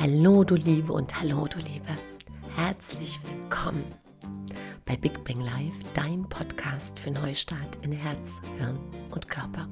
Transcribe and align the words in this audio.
Hallo 0.00 0.44
du 0.44 0.54
Liebe 0.54 0.92
und 0.92 1.20
hallo 1.20 1.48
du 1.48 1.58
Liebe. 1.58 1.88
Herzlich 2.54 3.18
willkommen 3.28 3.82
bei 4.84 4.96
Big 4.96 5.24
Bang 5.24 5.40
Live, 5.40 5.80
dein 5.92 6.22
Podcast 6.28 6.96
für 7.00 7.10
Neustart 7.10 7.78
in 7.82 7.90
Herz, 7.90 8.40
Hirn 8.58 8.78
und 9.10 9.26
Körper. 9.28 9.68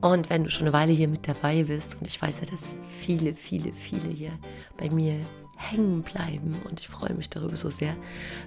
Und 0.00 0.28
wenn 0.30 0.42
du 0.42 0.50
schon 0.50 0.66
eine 0.66 0.72
Weile 0.72 0.92
hier 0.92 1.06
mit 1.06 1.28
dabei 1.28 1.62
bist, 1.62 1.96
und 2.00 2.08
ich 2.08 2.20
weiß 2.20 2.40
ja, 2.40 2.46
dass 2.46 2.76
viele, 2.88 3.36
viele, 3.36 3.72
viele 3.72 4.08
hier 4.08 4.32
bei 4.76 4.90
mir 4.90 5.14
hängen 5.56 6.02
bleiben 6.02 6.56
und 6.68 6.80
ich 6.80 6.88
freue 6.88 7.14
mich 7.14 7.30
darüber 7.30 7.56
so 7.56 7.70
sehr, 7.70 7.94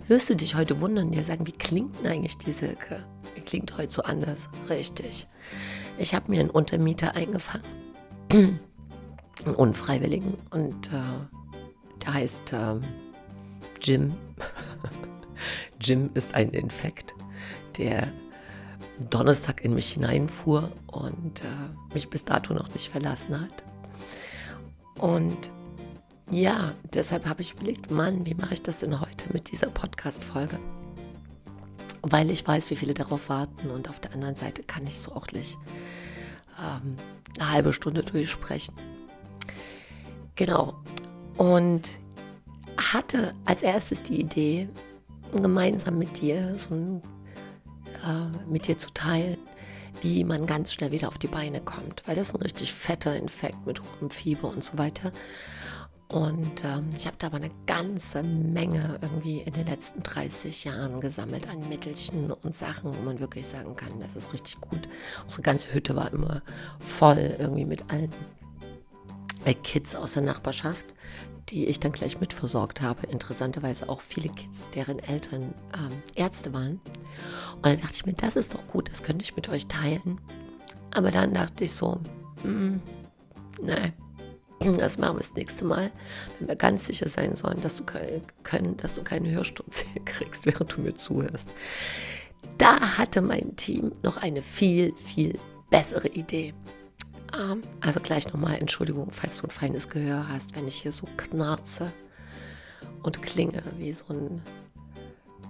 wirst 0.10 0.30
du 0.30 0.36
dich 0.36 0.56
heute 0.56 0.82
wundern, 0.82 1.12
dir 1.12 1.24
sagen, 1.24 1.48
wie 1.48 1.54
klingt 1.54 1.98
denn 2.00 2.12
eigentlich 2.12 2.38
die 2.38 2.52
Silke? 2.52 3.06
Wie 3.36 3.42
klingt 3.42 3.78
heute 3.78 3.94
so 3.94 4.02
anders? 4.02 4.50
Richtig. 4.70 5.28
Ich 5.98 6.14
habe 6.14 6.30
mir 6.30 6.42
einen 6.42 6.50
Untermieter 6.50 7.16
eingefangen, 7.16 8.60
einen 9.46 9.56
Unfreiwilligen, 9.56 10.38
und 10.52 10.88
äh, 10.88 12.02
der 12.04 12.14
heißt 12.14 12.54
äh, 12.54 12.76
Jim. 13.82 14.14
Jim 15.82 16.10
ist 16.14 16.36
ein 16.36 16.52
Infekt, 16.52 17.16
der 17.78 18.08
Donnerstag 19.10 19.64
in 19.66 19.74
mich 19.74 19.94
hineinfuhr 19.94 20.72
und 20.88 21.42
äh, 21.42 21.94
mich 21.94 22.10
bis 22.10 22.24
dato 22.26 22.54
noch 22.54 22.74
nicht 22.74 22.90
verlassen 22.90 23.40
hat. 23.40 23.64
Und 25.00 25.50
ja, 26.30 26.74
deshalb 26.94 27.28
habe 27.28 27.42
ich 27.42 27.54
überlegt, 27.54 27.92
Mann, 27.92 28.26
wie 28.26 28.36
mache 28.36 28.54
ich 28.54 28.62
das 28.62 28.80
denn 28.80 29.00
heute 29.00 29.34
mit 29.34 29.52
dieser 29.52 29.68
Podcast-Folge? 29.68 30.60
Weil 32.04 32.30
ich 32.30 32.48
weiß, 32.48 32.70
wie 32.70 32.76
viele 32.76 32.94
darauf 32.94 33.30
warten 33.30 33.70
und 33.70 33.90
auf 33.90 34.00
der 34.00 34.14
anderen 34.14 34.36
Seite 34.36 34.64
kann 34.64 34.88
ich 34.88 35.00
so 35.00 35.14
nicht 35.14 35.58
ähm, 36.60 36.96
eine 37.40 37.52
halbe 37.52 37.74
Stunde 37.74 38.04
durchsprechen. 38.04 38.76
Genau. 40.36 40.74
Und 41.38 41.90
hatte 42.78 43.34
als 43.46 43.64
erstes 43.64 44.04
die 44.04 44.20
Idee, 44.20 44.70
gemeinsam 45.34 45.98
mit 45.98 46.22
dir 46.22 46.56
so 46.58 46.76
ein, 46.76 47.02
äh, 48.06 48.50
mit 48.50 48.68
dir 48.68 48.78
zu 48.78 48.92
teilen, 48.94 49.38
wie 50.02 50.24
man 50.24 50.46
ganz 50.46 50.74
schnell 50.74 50.92
wieder 50.92 51.08
auf 51.08 51.18
die 51.18 51.28
Beine 51.28 51.62
kommt, 51.62 52.04
weil 52.06 52.16
das 52.16 52.34
ein 52.34 52.42
richtig 52.42 52.74
fetter 52.74 53.16
Infekt 53.16 53.66
mit 53.66 53.82
hohem 53.82 54.10
Fieber 54.10 54.50
und 54.50 54.64
so 54.64 54.78
weiter. 54.78 55.12
Und 56.10 56.66
ähm, 56.66 56.90
ich 56.98 57.08
habe 57.08 57.16
da 57.20 57.28
aber 57.28 57.38
eine 57.38 57.52
ganze 57.68 58.22
Menge 58.22 59.00
irgendwie 59.02 59.40
in 59.40 59.54
den 59.54 59.66
letzten 59.66 60.04
30 60.04 60.66
Jahren 60.66 61.00
gesammelt 61.00 61.48
an 61.50 61.70
Mittelchen 61.70 62.32
und 62.32 62.54
Sachen, 62.54 62.94
wo 62.94 63.02
man 63.04 63.22
wirklich 63.22 63.48
sagen 63.48 63.78
kann, 63.78 63.98
das 64.02 64.16
ist 64.16 64.34
richtig 64.34 64.60
gut. 64.60 64.90
Unsere 65.24 65.42
ganze 65.42 65.74
Hütte 65.74 65.96
war 65.96 66.12
immer 66.12 66.42
voll 66.82 67.38
irgendwie 67.40 67.64
mit 67.64 67.90
allen 67.90 68.12
Kids 69.54 69.96
aus 69.96 70.14
der 70.14 70.24
Nachbarschaft, 70.24 70.86
die 71.50 71.66
ich 71.66 71.80
dann 71.80 71.92
gleich 71.92 72.20
mitversorgt 72.20 72.82
habe. 72.82 73.08
Interessanterweise 73.08 73.90
auch 73.90 74.02
viele 74.02 74.30
Kids, 74.30 74.68
deren 74.76 75.00
Eltern 75.00 75.54
ähm, 75.74 76.04
Ärzte 76.16 76.54
waren. 76.54 76.80
Und 77.56 77.66
dann 77.66 77.78
dachte 77.78 77.94
ich 77.94 78.06
mir, 78.06 78.14
das 78.14 78.36
ist 78.36 78.54
doch 78.54 78.66
gut, 78.68 78.90
das 78.90 79.04
könnte 79.04 79.24
ich 79.24 79.36
mit 79.36 79.50
euch 79.50 79.68
teilen. 79.68 80.20
Aber 80.92 81.12
dann 81.12 81.34
dachte 81.34 81.64
ich 81.64 81.74
so, 81.74 82.00
mm, 82.44 82.78
nee, 83.62 83.94
das 84.78 84.98
machen 84.98 85.16
wir 85.16 85.22
das 85.22 85.34
nächste 85.34 85.66
Mal, 85.66 85.92
wenn 86.40 86.48
wir 86.48 86.56
ganz 86.56 86.86
sicher 86.86 87.08
sein 87.08 87.36
sollen, 87.36 87.62
dass 87.62 87.76
du, 87.76 87.84
können, 88.44 88.78
dass 88.78 88.94
du 88.94 89.04
keinen 89.04 89.30
Hörsturz 89.30 89.86
kriegst, 90.06 90.46
während 90.46 90.76
du 90.76 90.82
mir 90.82 90.96
zuhörst. 90.96 91.50
Da 92.58 92.98
hatte 92.98 93.22
mein 93.22 93.56
Team 93.56 93.92
noch 94.04 94.18
eine 94.18 94.42
viel, 94.42 94.94
viel 94.96 95.40
bessere 95.70 96.08
Idee. 96.10 96.54
Ähm, 97.40 97.62
also 97.80 98.00
gleich 98.00 98.32
nochmal 98.32 98.56
Entschuldigung, 98.56 99.12
falls 99.12 99.38
du 99.38 99.48
ein 99.48 99.52
feines 99.52 99.90
Gehör 99.90 100.28
hast, 100.30 100.56
wenn 100.56 100.68
ich 100.68 100.82
hier 100.82 100.92
so 100.92 101.08
knarze 101.18 101.92
und 103.04 103.22
klinge 103.22 103.64
wie 103.78 103.92
so 103.92 104.06
ein 104.10 104.42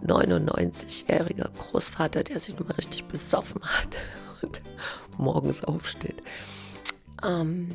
99-jähriger 0.06 1.50
Großvater, 1.58 2.24
der 2.24 2.40
sich 2.40 2.58
nochmal 2.58 2.76
richtig 2.76 3.06
besoffen 3.06 3.62
hat 3.62 3.98
und 4.42 4.62
morgens 5.18 5.64
aufsteht. 5.64 6.22
Ähm, 7.24 7.70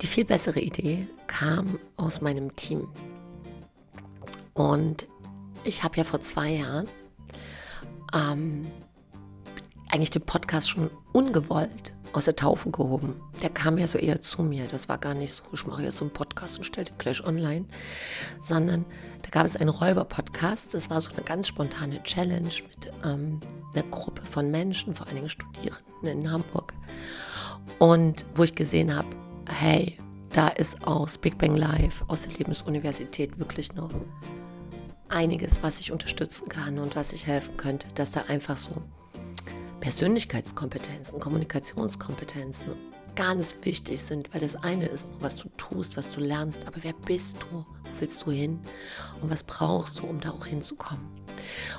die 0.00 0.06
viel 0.06 0.24
bessere 0.24 0.60
Idee 0.60 1.06
kam 1.26 1.78
aus 1.96 2.20
meinem 2.20 2.54
Team. 2.56 2.88
Und 4.52 5.08
ich 5.64 5.82
habe 5.82 5.96
ja 5.96 6.04
vor 6.04 6.20
zwei 6.20 6.50
Jahren 6.50 6.88
ähm, 8.14 8.66
eigentlich 9.94 10.10
den 10.10 10.22
Podcast 10.22 10.70
schon 10.70 10.90
ungewollt 11.12 11.94
aus 12.12 12.24
der 12.24 12.34
Taufe 12.34 12.68
gehoben. 12.70 13.14
Der 13.42 13.50
kam 13.50 13.78
ja 13.78 13.86
so 13.86 13.96
eher 13.96 14.20
zu 14.20 14.42
mir. 14.42 14.66
Das 14.66 14.88
war 14.88 14.98
gar 14.98 15.14
nicht 15.14 15.32
so, 15.32 15.44
ich 15.52 15.66
mache 15.68 15.84
jetzt 15.84 15.98
so 15.98 16.04
einen 16.04 16.12
Podcast 16.12 16.58
und 16.58 16.64
stelle 16.64 16.86
den 16.86 16.98
gleich 16.98 17.24
online, 17.24 17.64
sondern 18.40 18.84
da 19.22 19.30
gab 19.30 19.46
es 19.46 19.56
einen 19.56 19.68
Räuber-Podcast. 19.68 20.74
Das 20.74 20.90
war 20.90 21.00
so 21.00 21.12
eine 21.12 21.22
ganz 21.22 21.46
spontane 21.46 22.02
Challenge 22.02 22.42
mit 22.42 22.92
ähm, 23.04 23.38
einer 23.72 23.84
Gruppe 23.84 24.26
von 24.26 24.50
Menschen, 24.50 24.96
vor 24.96 25.06
allen 25.06 25.14
Dingen 25.14 25.28
Studierenden 25.28 25.84
in 26.02 26.30
Hamburg. 26.30 26.74
Und 27.78 28.24
wo 28.34 28.42
ich 28.42 28.56
gesehen 28.56 28.94
habe, 28.94 29.08
hey, 29.48 29.96
da 30.30 30.48
ist 30.48 30.84
aus 30.88 31.18
Big 31.18 31.38
Bang 31.38 31.54
Live, 31.54 32.02
aus 32.08 32.22
der 32.22 32.32
Lebensuniversität 32.32 33.38
wirklich 33.38 33.74
noch 33.74 33.90
einiges, 35.08 35.62
was 35.62 35.78
ich 35.78 35.92
unterstützen 35.92 36.48
kann 36.48 36.80
und 36.80 36.96
was 36.96 37.12
ich 37.12 37.28
helfen 37.28 37.56
könnte, 37.56 37.86
dass 37.94 38.10
da 38.10 38.24
einfach 38.26 38.56
so 38.56 38.82
Persönlichkeitskompetenzen, 39.80 41.20
Kommunikationskompetenzen 41.20 42.72
ganz 43.14 43.56
wichtig 43.62 44.02
sind, 44.02 44.32
weil 44.34 44.40
das 44.40 44.56
eine 44.56 44.86
ist 44.86 45.10
was 45.20 45.36
du 45.36 45.48
tust, 45.56 45.96
was 45.96 46.10
du 46.10 46.20
lernst, 46.20 46.66
aber 46.66 46.78
wer 46.82 46.92
bist 46.92 47.36
du, 47.42 47.58
wo 47.58 48.00
willst 48.00 48.26
du 48.26 48.30
hin 48.30 48.60
und 49.22 49.30
was 49.30 49.42
brauchst 49.42 50.00
du, 50.00 50.06
um 50.06 50.20
da 50.20 50.30
auch 50.30 50.46
hinzukommen. 50.46 51.06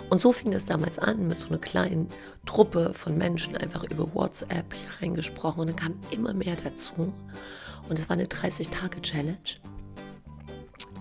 Und 0.10 0.22
so 0.22 0.32
fing 0.32 0.52
das 0.52 0.66
damals 0.66 1.00
an 1.00 1.28
mit 1.28 1.40
so 1.40 1.50
einer 1.50 1.58
kleinen 1.58 2.10
Truppe 2.46 2.94
von 2.94 3.18
Menschen 3.18 3.58
einfach 3.58 3.84
über 3.84 4.14
WhatsApp 4.14 4.74
hier 4.74 5.02
reingesprochen 5.02 5.62
und 5.62 5.68
dann 5.68 5.76
kam 5.76 6.00
immer 6.12 6.34
mehr 6.34 6.56
dazu. 6.64 7.14
Und 7.90 8.00
es 8.00 8.10
war 8.10 8.16
eine 8.16 8.26
30-Tage-Challenge. 8.26 9.38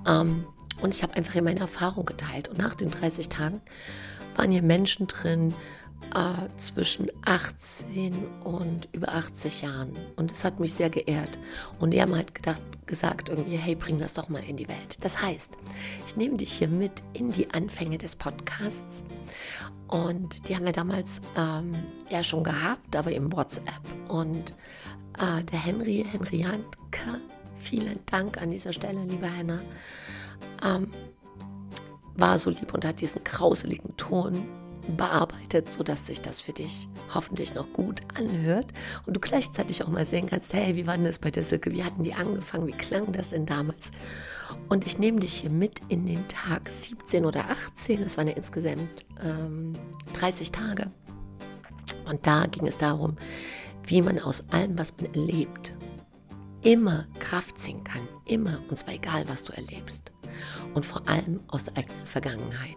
Ähm, 0.07 0.47
und 0.83 0.95
ich 0.95 1.03
habe 1.03 1.15
einfach 1.15 1.33
hier 1.33 1.43
meine 1.43 1.61
Erfahrung 1.61 2.05
geteilt. 2.05 2.49
Und 2.49 2.59
nach 2.59 2.75
den 2.75 2.91
30 2.91 3.29
Tagen 3.29 3.63
waren 4.37 4.51
hier 4.51 4.63
Menschen 4.63 5.07
drin 5.07 5.55
äh, 6.15 6.59
zwischen 6.59 7.11
18 7.25 8.15
und 8.45 8.89
über 8.93 9.09
80 9.09 9.63
Jahren. 9.63 9.93
Und 10.17 10.33
es 10.33 10.45
hat 10.45 10.61
mich 10.61 10.75
sehr 10.75 10.91
geehrt. 10.91 11.39
Und 11.81 11.93
die 11.93 12.01
haben 12.01 12.15
halt 12.15 12.35
gedacht, 12.35 12.61
gesagt 12.87 13.29
irgendwie, 13.29 13.57
hey, 13.57 13.75
bring 13.75 13.99
das 13.99 14.13
doch 14.15 14.29
mal 14.29 14.43
in 14.45 14.57
die 14.57 14.69
Welt. 14.69 14.99
Das 15.01 15.23
heißt, 15.23 15.51
ich 16.07 16.17
nehme 16.17 16.37
dich 16.37 16.53
hier 16.53 16.69
mit 16.69 17.03
in 17.13 17.31
die 17.31 17.51
Anfänge 17.51 17.99
des 17.99 18.17
Podcasts. 18.17 19.05
Und 19.89 20.49
die 20.49 20.57
haben 20.57 20.65
wir 20.65 20.73
damals 20.73 21.21
ähm, 21.37 21.73
ja 22.11 22.23
schon 22.23 22.45
gehabt, 22.45 22.95
aber 22.97 23.13
im 23.13 23.33
WhatsApp. 23.33 23.83
Und 24.09 24.51
äh, 25.19 25.43
der 25.45 25.59
Henry, 25.59 26.05
Henry 26.11 26.43
Jantke, 26.43 27.21
vielen 27.59 27.99
Dank 28.07 28.41
an 28.41 28.51
dieser 28.51 28.73
Stelle, 28.73 29.05
lieber 29.05 29.29
Henna, 29.29 29.61
ähm, 30.65 30.89
war 32.17 32.39
so 32.39 32.51
lieb 32.51 32.73
und 32.73 32.85
hat 32.85 33.01
diesen 33.01 33.25
grauseligen 33.25 33.97
Ton 33.97 34.47
bearbeitet, 34.97 35.71
sodass 35.71 36.07
sich 36.07 36.21
das 36.21 36.41
für 36.41 36.53
dich 36.53 36.89
hoffentlich 37.15 37.55
noch 37.55 37.73
gut 37.73 38.03
anhört 38.19 38.67
und 39.07 39.17
du 39.17 39.21
gleichzeitig 39.21 39.83
auch 39.83 39.89
mal 39.89 40.07
sehen 40.07 40.29
kannst, 40.29 40.53
hey, 40.53 40.77
wie 40.77 40.87
war 40.87 40.97
denn 40.97 41.07
das 41.07 41.19
bei 41.19 41.31
der 41.31 41.45
Silke? 41.45 41.73
Wie 41.73 41.85
hatten 41.85 42.03
die 42.03 42.15
angefangen? 42.15 42.67
Wie 42.67 42.73
klang 42.73 43.13
das 43.13 43.31
denn 43.31 43.47
damals? 43.47 43.93
Und 44.69 44.87
ich 44.87 44.99
nehme 44.99 45.21
dich 45.21 45.35
hier 45.35 45.51
mit 45.51 45.81
in 45.89 46.07
den 46.07 46.27
Tag 46.29 46.69
17 46.69 47.25
oder 47.25 47.51
18, 47.51 48.03
das 48.03 48.17
waren 48.17 48.29
ja 48.29 48.35
insgesamt 48.35 49.05
ähm, 49.23 49.75
30 50.19 50.53
Tage. 50.53 50.91
Und 52.09 52.27
da 52.27 52.47
ging 52.47 52.67
es 52.67 52.77
darum, 52.77 53.17
wie 53.87 54.03
man 54.03 54.19
aus 54.19 54.45
allem, 54.51 54.79
was 54.79 54.95
man 54.97 55.13
erlebt, 55.15 55.75
immer 56.63 57.07
Kraft 57.19 57.59
ziehen 57.59 57.85
kann. 57.85 58.01
Immer, 58.27 58.59
und 58.69 58.79
zwar 58.79 58.95
egal, 58.95 59.29
was 59.29 59.45
du 59.45 59.53
erlebst. 59.53 60.13
Und 60.75 60.85
vor 60.85 61.07
allem 61.09 61.41
aus 61.49 61.65
der 61.65 61.77
eigenen 61.77 62.07
Vergangenheit. 62.07 62.77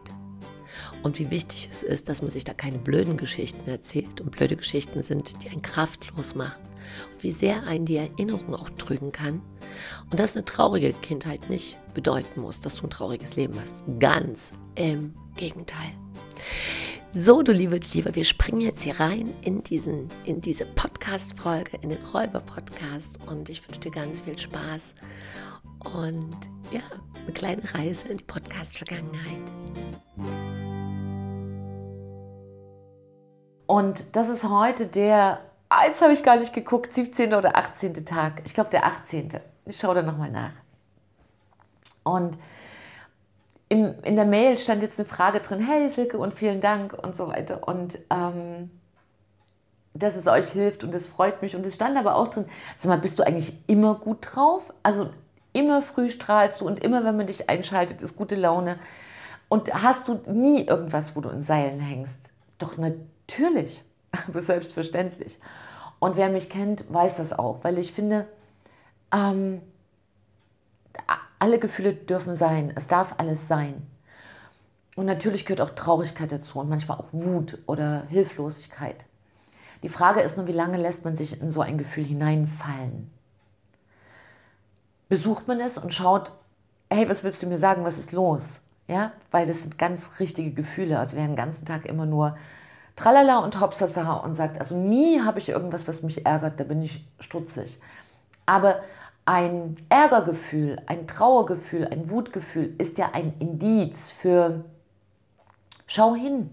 Und 1.03 1.19
wie 1.19 1.31
wichtig 1.31 1.69
es 1.71 1.83
ist, 1.83 2.09
dass 2.09 2.21
man 2.21 2.31
sich 2.31 2.43
da 2.43 2.53
keine 2.53 2.77
blöden 2.77 3.17
Geschichten 3.17 3.69
erzählt. 3.69 4.21
Und 4.21 4.31
blöde 4.31 4.55
Geschichten 4.55 5.03
sind, 5.03 5.43
die 5.43 5.49
einen 5.49 5.61
kraftlos 5.61 6.35
machen. 6.35 6.61
Und 7.13 7.23
wie 7.23 7.31
sehr 7.31 7.65
einen 7.67 7.85
die 7.85 7.97
Erinnerung 7.97 8.55
auch 8.55 8.69
trügen 8.71 9.11
kann. 9.11 9.41
Und 10.09 10.19
dass 10.19 10.35
eine 10.35 10.45
traurige 10.45 10.93
Kindheit 10.93 11.49
nicht 11.49 11.77
bedeuten 11.93 12.41
muss, 12.41 12.59
dass 12.59 12.75
du 12.75 12.87
ein 12.87 12.89
trauriges 12.89 13.35
Leben 13.35 13.59
hast. 13.59 13.75
Ganz 13.99 14.53
im 14.75 15.13
Gegenteil. 15.35 15.91
So, 17.13 17.41
du 17.41 17.51
liebe 17.51 17.79
Liebe, 17.93 18.13
wir 18.15 18.25
springen 18.25 18.61
jetzt 18.61 18.83
hier 18.83 18.99
rein 18.99 19.33
in, 19.41 19.63
diesen, 19.63 20.09
in 20.25 20.41
diese 20.41 20.65
Podcast-Folge, 20.65 21.79
in 21.81 21.89
den 21.89 22.03
Räuber-Podcast 22.13 23.19
und 23.27 23.49
ich 23.49 23.65
wünsche 23.67 23.79
dir 23.79 23.91
ganz 23.91 24.21
viel 24.21 24.37
Spaß 24.37 24.93
und 25.95 26.35
ja, 26.71 26.81
eine 27.23 27.33
kleine 27.33 27.63
Reise 27.73 28.09
in 28.09 28.17
die 28.17 28.23
Podcast-Vergangenheit. 28.25 29.41
Und 33.67 34.15
das 34.15 34.29
ist 34.29 34.43
heute 34.43 34.87
der 34.87 35.39
ah, 35.69 35.85
jetzt 35.85 36.01
habe 36.01 36.13
ich 36.13 36.23
gar 36.23 36.37
nicht 36.37 36.53
geguckt, 36.53 36.93
17. 36.93 37.33
oder 37.33 37.57
18. 37.57 38.05
Tag. 38.05 38.41
Ich 38.45 38.53
glaube 38.53 38.69
der 38.69 38.85
18. 38.85 39.39
Ich 39.65 39.79
schaue 39.79 39.95
da 39.95 40.01
nochmal 40.01 40.31
nach. 40.31 40.53
Und 42.03 42.37
in, 43.69 43.99
in 44.03 44.15
der 44.15 44.25
Mail 44.25 44.57
stand 44.57 44.81
jetzt 44.81 44.97
eine 44.97 45.07
Frage 45.07 45.41
drin, 45.41 45.59
hey 45.59 45.89
Silke 45.89 46.17
und 46.17 46.33
vielen 46.33 46.61
Dank 46.61 46.93
und 46.93 47.17
so 47.17 47.27
weiter. 47.27 47.67
Und 47.67 47.99
ähm, 48.09 48.71
dass 49.93 50.15
es 50.15 50.27
euch 50.27 50.47
hilft 50.49 50.83
und 50.83 50.95
es 50.95 51.07
freut 51.07 51.41
mich. 51.41 51.55
Und 51.55 51.65
es 51.65 51.75
stand 51.75 51.97
aber 51.97 52.15
auch 52.15 52.29
drin, 52.29 52.45
sag 52.77 52.89
mal, 52.89 52.99
bist 52.99 53.19
du 53.19 53.23
eigentlich 53.23 53.53
immer 53.67 53.95
gut 53.95 54.19
drauf? 54.21 54.73
Also 54.83 55.09
immer 55.51 55.81
früh 55.81 56.09
strahlst 56.09 56.61
du 56.61 56.65
und 56.65 56.81
immer, 56.83 57.03
wenn 57.03 57.17
man 57.17 57.27
dich 57.27 57.49
einschaltet, 57.49 58.01
ist 58.01 58.15
gute 58.15 58.35
Laune. 58.35 58.79
Und 59.49 59.73
hast 59.73 60.07
du 60.07 60.21
nie 60.27 60.65
irgendwas, 60.65 61.15
wo 61.15 61.21
du 61.21 61.29
in 61.29 61.43
Seilen 61.43 61.79
hängst? 61.79 62.19
Doch 62.57 62.77
natürlich, 62.77 63.07
aber 64.27 64.41
selbstverständlich. 64.41 65.39
Und 65.99 66.15
wer 66.15 66.29
mich 66.29 66.49
kennt, 66.49 66.91
weiß 66.91 67.17
das 67.17 67.33
auch, 67.33 67.63
weil 67.63 67.77
ich 67.77 67.91
finde, 67.91 68.27
ähm, 69.11 69.61
alle 71.39 71.59
Gefühle 71.59 71.93
dürfen 71.93 72.35
sein, 72.35 72.71
es 72.75 72.87
darf 72.87 73.15
alles 73.17 73.47
sein. 73.47 73.85
Und 74.95 75.05
natürlich 75.05 75.45
gehört 75.45 75.61
auch 75.61 75.75
Traurigkeit 75.75 76.31
dazu 76.31 76.59
und 76.59 76.69
manchmal 76.69 76.97
auch 76.97 77.13
Wut 77.13 77.59
oder 77.67 78.03
Hilflosigkeit. 78.09 79.05
Die 79.83 79.89
Frage 79.89 80.21
ist 80.21 80.37
nur, 80.37 80.47
wie 80.47 80.53
lange 80.53 80.77
lässt 80.77 81.05
man 81.05 81.15
sich 81.15 81.39
in 81.39 81.51
so 81.51 81.61
ein 81.61 81.77
Gefühl 81.77 82.03
hineinfallen? 82.03 83.11
Besucht 85.07 85.47
man 85.47 85.59
es 85.59 85.77
und 85.77 85.93
schaut, 85.93 86.31
hey, 86.89 87.07
was 87.07 87.23
willst 87.23 87.43
du 87.43 87.47
mir 87.47 87.59
sagen, 87.59 87.83
was 87.83 87.99
ist 87.99 88.11
los? 88.11 88.59
Ja, 88.87 89.11
weil 89.31 89.45
das 89.45 89.61
sind 89.61 89.77
ganz 89.77 90.19
richtige 90.19 90.51
Gefühle. 90.51 90.97
Also 90.97 91.15
wer 91.15 91.27
den 91.27 91.35
ganzen 91.35 91.65
Tag 91.65 91.85
immer 91.85 92.05
nur 92.05 92.37
Tralala 92.97 93.37
und 93.37 93.61
Hopsasa 93.61 94.13
und 94.15 94.35
sagt, 94.35 94.59
also 94.59 94.75
nie 94.75 95.21
habe 95.21 95.39
ich 95.39 95.49
irgendwas, 95.49 95.87
was 95.87 96.03
mich 96.03 96.25
ärgert, 96.25 96.59
da 96.59 96.65
bin 96.65 96.81
ich 96.81 97.07
stutzig. 97.19 97.79
Aber 98.45 98.81
ein 99.25 99.77
Ärgergefühl, 99.87 100.81
ein 100.87 101.07
Trauergefühl, 101.07 101.87
ein 101.87 102.09
Wutgefühl 102.09 102.73
ist 102.79 102.97
ja 102.97 103.11
ein 103.13 103.33
Indiz 103.39 104.09
für 104.09 104.65
schau 105.85 106.15
hin 106.15 106.49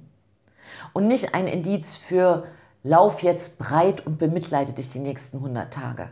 und 0.93 1.09
nicht 1.09 1.35
ein 1.35 1.47
Indiz 1.47 1.97
für 1.97 2.47
lauf 2.83 3.23
jetzt 3.23 3.59
breit 3.59 4.07
und 4.07 4.19
bemitleide 4.19 4.75
dich 4.75 4.91
die 4.91 4.99
nächsten 4.99 5.39
100 5.39 5.73
Tage. 5.73 6.11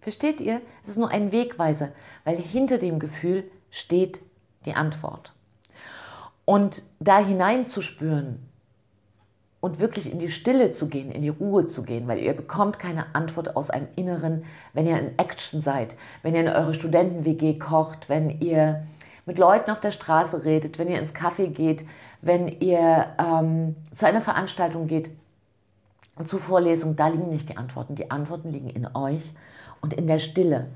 Versteht 0.00 0.40
ihr? 0.40 0.62
Es 0.82 0.90
ist 0.90 0.98
nur 0.98 1.10
ein 1.10 1.32
Wegweiser, 1.32 1.90
weil 2.24 2.36
hinter 2.38 2.78
dem 2.78 2.98
Gefühl 2.98 3.44
steht 3.70 4.20
die 4.64 4.74
Antwort. 4.74 5.32
Und 6.46 6.82
da 6.98 7.18
hineinzuspüren 7.18 8.38
und 9.60 9.80
wirklich 9.80 10.10
in 10.12 10.18
die 10.18 10.30
Stille 10.30 10.72
zu 10.72 10.88
gehen, 10.88 11.10
in 11.10 11.22
die 11.22 11.28
Ruhe 11.28 11.66
zu 11.66 11.82
gehen, 11.82 12.06
weil 12.08 12.18
ihr 12.18 12.34
bekommt 12.34 12.78
keine 12.78 13.14
Antwort 13.14 13.56
aus 13.56 13.70
einem 13.70 13.88
Inneren, 13.96 14.44
wenn 14.74 14.86
ihr 14.86 14.98
in 14.98 15.18
Action 15.18 15.62
seid, 15.62 15.96
wenn 16.22 16.34
ihr 16.34 16.42
in 16.42 16.48
eure 16.48 16.74
Studenten-WG 16.74 17.58
kocht, 17.58 18.08
wenn 18.08 18.40
ihr 18.40 18.86
mit 19.24 19.38
Leuten 19.38 19.70
auf 19.70 19.80
der 19.80 19.90
Straße 19.90 20.44
redet, 20.44 20.78
wenn 20.78 20.88
ihr 20.88 21.00
ins 21.00 21.14
Café 21.14 21.48
geht, 21.48 21.84
wenn 22.22 22.48
ihr 22.48 23.06
ähm, 23.18 23.76
zu 23.94 24.06
einer 24.06 24.20
Veranstaltung 24.20 24.86
geht 24.86 25.10
und 26.16 26.28
zu 26.28 26.38
Vorlesungen, 26.38 26.96
da 26.96 27.08
liegen 27.08 27.28
nicht 27.28 27.48
die 27.48 27.56
Antworten. 27.56 27.94
Die 27.94 28.10
Antworten 28.10 28.50
liegen 28.52 28.70
in 28.70 28.86
euch 28.94 29.32
und 29.80 29.92
in 29.92 30.06
der 30.06 30.18
Stille. 30.18 30.68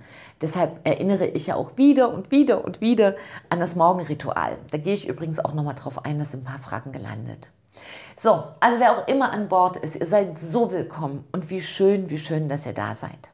Deshalb 0.43 0.81
erinnere 0.85 1.27
ich 1.27 1.47
ja 1.47 1.55
auch 1.55 1.77
wieder 1.77 2.13
und 2.13 2.31
wieder 2.31 2.65
und 2.65 2.81
wieder 2.81 3.15
an 3.49 3.61
das 3.61 3.77
Morgenritual. 3.77 4.59
Da 4.71 4.79
gehe 4.79 4.95
ich 4.95 5.09
übrigens 5.09 5.39
auch 5.39 5.55
nochmal 5.55 5.75
drauf 5.75 6.05
ein, 6.05 6.19
dass 6.19 6.35
ein 6.35 6.45
paar 6.45 6.59
Fragen 6.59 6.93
gelandet. 6.93 7.49
So, 8.17 8.45
also 8.61 8.79
wer 8.81 8.99
auch 8.99 9.09
immer 9.09 9.33
an 9.33 9.49
Bord 9.49 9.77
ist, 9.77 9.97
ihr 9.97 10.07
seid 10.07 10.39
so 10.39 10.71
willkommen 10.71 11.25
und 11.33 11.49
wie 11.49 11.63
schön, 11.63 12.11
wie 12.11 12.19
schön, 12.19 12.49
dass 12.49 12.67
ihr 12.67 12.75
da 12.75 12.95
seid. 12.95 13.31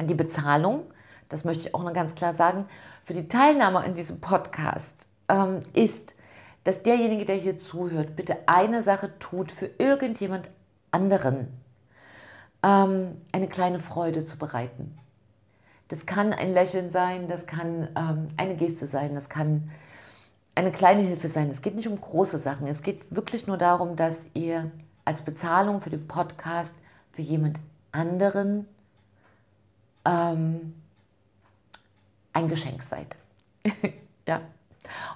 Die 0.00 0.14
Bezahlung, 0.14 0.84
das 1.28 1.44
möchte 1.44 1.68
ich 1.68 1.74
auch 1.74 1.82
noch 1.82 1.92
ganz 1.92 2.14
klar 2.14 2.34
sagen, 2.34 2.66
für 3.04 3.14
die 3.14 3.28
Teilnahme 3.28 3.84
in 3.84 3.94
diesem 3.94 4.20
Podcast 4.20 5.06
ähm, 5.28 5.62
ist, 5.72 6.14
dass 6.64 6.82
derjenige, 6.82 7.24
der 7.24 7.36
hier 7.36 7.58
zuhört, 7.58 8.16
bitte 8.16 8.38
eine 8.46 8.80
Sache 8.82 9.18
tut 9.18 9.52
für 9.52 9.70
irgendjemand 9.78 10.48
anderen, 10.90 11.48
ähm, 12.62 13.20
eine 13.32 13.48
kleine 13.48 13.80
Freude 13.80 14.24
zu 14.24 14.38
bereiten. 14.38 14.98
Das 15.88 16.06
kann 16.06 16.32
ein 16.32 16.52
Lächeln 16.52 16.90
sein, 16.90 17.28
das 17.28 17.46
kann 17.46 17.88
ähm, 17.96 18.28
eine 18.36 18.56
Geste 18.56 18.86
sein, 18.86 19.14
das 19.14 19.28
kann 19.28 19.70
eine 20.54 20.72
kleine 20.72 21.02
Hilfe 21.02 21.28
sein. 21.28 21.50
Es 21.50 21.62
geht 21.62 21.74
nicht 21.74 21.88
um 21.88 22.00
große 22.00 22.38
Sachen. 22.38 22.66
Es 22.66 22.82
geht 22.82 23.14
wirklich 23.14 23.46
nur 23.46 23.58
darum, 23.58 23.96
dass 23.96 24.26
ihr 24.34 24.70
als 25.04 25.22
Bezahlung 25.22 25.80
für 25.80 25.90
den 25.90 26.06
Podcast 26.06 26.74
für 27.12 27.22
jemand 27.22 27.58
anderen 27.92 28.66
ähm, 30.04 30.74
ein 32.32 32.48
Geschenk 32.48 32.82
seid. 32.82 33.16
ja. 34.26 34.40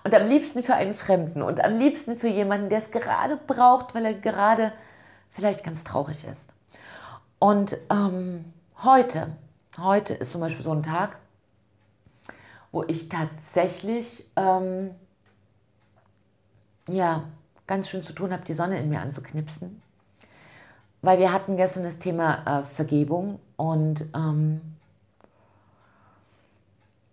Und 0.02 0.14
am 0.14 0.26
liebsten 0.26 0.62
für 0.62 0.75
einen 0.75 0.94
Fremden 0.94 1.43
und 1.43 1.62
am 1.62 1.79
liebsten 1.79 2.17
für 2.17 2.29
jemanden, 2.29 2.70
der 2.70 2.82
es 2.82 2.90
gerade 2.90 3.37
braucht, 3.37 3.94
weil 3.94 4.05
er 4.05 4.14
gerade 4.14 4.73
vielleicht 5.31 5.62
ganz 5.62 5.85
traurig 5.85 6.25
ist. 6.25 6.49
Und 7.38 7.76
ähm, 7.90 8.44
heute, 8.82 9.37
heute 9.79 10.14
ist 10.14 10.32
zum 10.32 10.40
Beispiel 10.40 10.64
so 10.64 10.73
ein 10.73 10.82
Tag, 10.82 11.19
wo 12.73 12.82
ich 12.85 13.08
tatsächlich 13.08 14.29
ähm, 14.37 14.90
ja, 16.88 17.25
ganz 17.67 17.88
schön 17.88 18.02
zu 18.02 18.12
tun 18.12 18.32
habe, 18.32 18.44
die 18.44 18.55
Sonne 18.55 18.79
in 18.79 18.88
mir 18.88 19.00
anzuknipsen. 19.00 19.82
Weil 21.02 21.19
wir 21.19 21.32
hatten 21.32 21.56
gestern 21.56 21.85
das 21.85 21.99
Thema 21.99 22.61
äh, 22.61 22.64
Vergebung 22.64 23.38
und 23.56 24.05
ähm, 24.14 24.61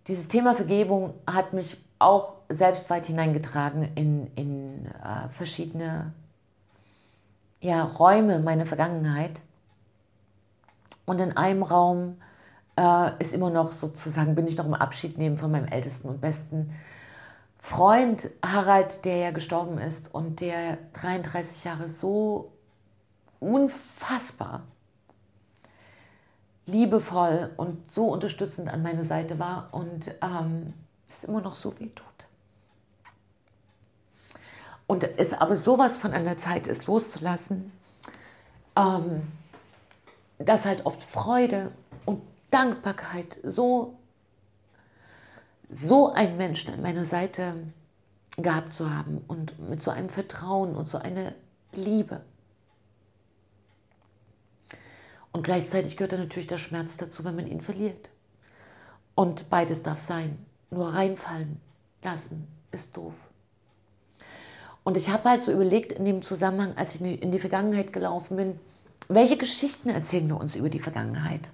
dieses 0.08 0.28
Thema 0.28 0.54
Vergebung 0.54 1.14
hat 1.26 1.52
mich 1.52 1.76
auch 1.98 2.34
selbst 2.48 2.90
weit 2.90 3.06
hineingetragen 3.06 3.88
in, 3.94 4.30
in 4.36 4.86
äh, 4.86 5.28
verschiedene 5.30 6.12
ja, 7.60 7.82
Räume 7.82 8.38
meiner 8.38 8.66
Vergangenheit. 8.66 9.40
Und 11.06 11.20
in 11.20 11.36
einem 11.36 11.62
Raum 11.62 12.18
äh, 12.76 13.10
ist 13.18 13.34
immer 13.34 13.50
noch 13.50 13.72
sozusagen, 13.72 14.34
bin 14.34 14.46
ich 14.46 14.56
noch 14.56 14.66
im 14.66 14.74
Abschied 14.74 15.18
nehmen 15.18 15.38
von 15.38 15.50
meinem 15.50 15.68
ältesten 15.68 16.08
und 16.08 16.20
besten 16.20 16.72
Freund 17.66 18.30
Harald, 18.44 19.04
der 19.04 19.16
ja 19.16 19.30
gestorben 19.32 19.78
ist 19.78 20.14
und 20.14 20.40
der 20.40 20.78
33 20.92 21.64
Jahre 21.64 21.88
so 21.88 22.52
unfassbar 23.40 24.62
liebevoll 26.66 27.50
und 27.56 27.92
so 27.92 28.06
unterstützend 28.06 28.68
an 28.68 28.84
meiner 28.84 29.02
Seite 29.02 29.40
war 29.40 29.70
und 29.72 30.14
ähm, 30.22 30.74
es 31.08 31.24
immer 31.24 31.40
noch 31.40 31.54
so 31.54 31.76
weh 31.80 31.88
tut. 31.88 32.06
Und 34.86 35.02
es 35.02 35.32
aber 35.32 35.56
sowas 35.56 35.98
von 35.98 36.12
an 36.12 36.24
der 36.24 36.38
Zeit 36.38 36.68
ist, 36.68 36.86
loszulassen, 36.86 37.72
ähm, 38.76 39.22
dass 40.38 40.66
halt 40.66 40.86
oft 40.86 41.02
Freude 41.02 41.72
und 42.04 42.22
Dankbarkeit 42.52 43.38
so 43.42 43.96
so 45.68 46.12
einen 46.12 46.36
Menschen 46.36 46.72
an 46.72 46.82
meiner 46.82 47.04
Seite 47.04 47.54
gehabt 48.36 48.74
zu 48.74 48.90
haben 48.90 49.22
und 49.28 49.58
mit 49.68 49.82
so 49.82 49.90
einem 49.90 50.08
Vertrauen 50.08 50.76
und 50.76 50.88
so 50.88 50.98
einer 50.98 51.32
Liebe. 51.72 52.20
Und 55.32 55.42
gleichzeitig 55.42 55.96
gehört 55.96 56.12
dann 56.12 56.20
natürlich 56.20 56.46
der 56.46 56.58
Schmerz 56.58 56.96
dazu, 56.96 57.24
wenn 57.24 57.36
man 57.36 57.46
ihn 57.46 57.60
verliert. 57.60 58.10
Und 59.14 59.50
beides 59.50 59.82
darf 59.82 59.98
sein. 59.98 60.38
Nur 60.70 60.94
reinfallen 60.94 61.60
lassen 62.02 62.46
ist 62.72 62.96
doof. 62.96 63.14
Und 64.82 64.96
ich 64.96 65.10
habe 65.10 65.28
halt 65.28 65.42
so 65.42 65.52
überlegt 65.52 65.92
in 65.92 66.04
dem 66.04 66.22
Zusammenhang, 66.22 66.76
als 66.76 66.94
ich 66.94 67.00
in 67.00 67.32
die 67.32 67.38
Vergangenheit 67.38 67.92
gelaufen 67.92 68.36
bin, 68.36 68.60
welche 69.08 69.36
Geschichten 69.36 69.88
erzählen 69.88 70.28
wir 70.28 70.40
uns 70.40 70.56
über 70.56 70.68
die 70.68 70.80
Vergangenheit? 70.80 71.48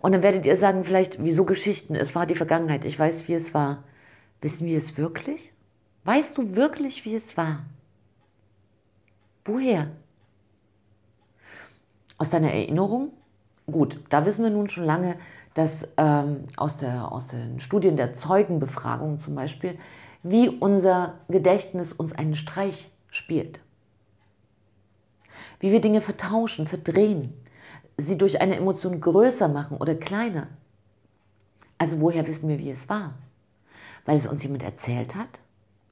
Und 0.00 0.12
dann 0.12 0.22
werdet 0.22 0.46
ihr 0.46 0.56
sagen, 0.56 0.84
vielleicht, 0.84 1.22
wieso 1.22 1.44
Geschichten? 1.44 1.94
Es 1.94 2.14
war 2.14 2.26
die 2.26 2.36
Vergangenheit. 2.36 2.84
Ich 2.84 2.98
weiß, 2.98 3.28
wie 3.28 3.34
es 3.34 3.52
war. 3.54 3.84
Wissen 4.40 4.66
wir 4.66 4.78
es 4.78 4.96
wirklich? 4.96 5.52
Weißt 6.04 6.38
du 6.38 6.54
wirklich, 6.54 7.04
wie 7.04 7.16
es 7.16 7.36
war? 7.36 7.64
Woher? 9.44 9.88
Aus 12.16 12.30
deiner 12.30 12.52
Erinnerung? 12.52 13.12
Gut, 13.66 14.00
da 14.08 14.24
wissen 14.24 14.44
wir 14.44 14.50
nun 14.50 14.70
schon 14.70 14.84
lange, 14.84 15.16
dass 15.54 15.88
ähm, 15.96 16.44
aus, 16.56 16.76
der, 16.76 17.10
aus 17.10 17.26
den 17.26 17.60
Studien 17.60 17.96
der 17.96 18.14
Zeugenbefragung 18.14 19.18
zum 19.18 19.34
Beispiel, 19.34 19.78
wie 20.22 20.48
unser 20.48 21.14
Gedächtnis 21.28 21.92
uns 21.92 22.12
einen 22.12 22.36
Streich 22.36 22.90
spielt. 23.10 23.60
Wie 25.60 25.72
wir 25.72 25.80
Dinge 25.80 26.00
vertauschen, 26.00 26.66
verdrehen, 26.66 27.34
sie 27.98 28.16
durch 28.16 28.40
eine 28.40 28.56
Emotion 28.56 29.00
größer 29.00 29.48
machen 29.48 29.76
oder 29.76 29.94
kleiner. 29.94 30.46
Also 31.76 32.00
woher 32.00 32.26
wissen 32.26 32.48
wir, 32.48 32.58
wie 32.58 32.70
es 32.70 32.88
war? 32.88 33.14
Weil 34.06 34.16
es 34.16 34.26
uns 34.26 34.42
jemand 34.42 34.62
erzählt 34.62 35.14
hat? 35.14 35.40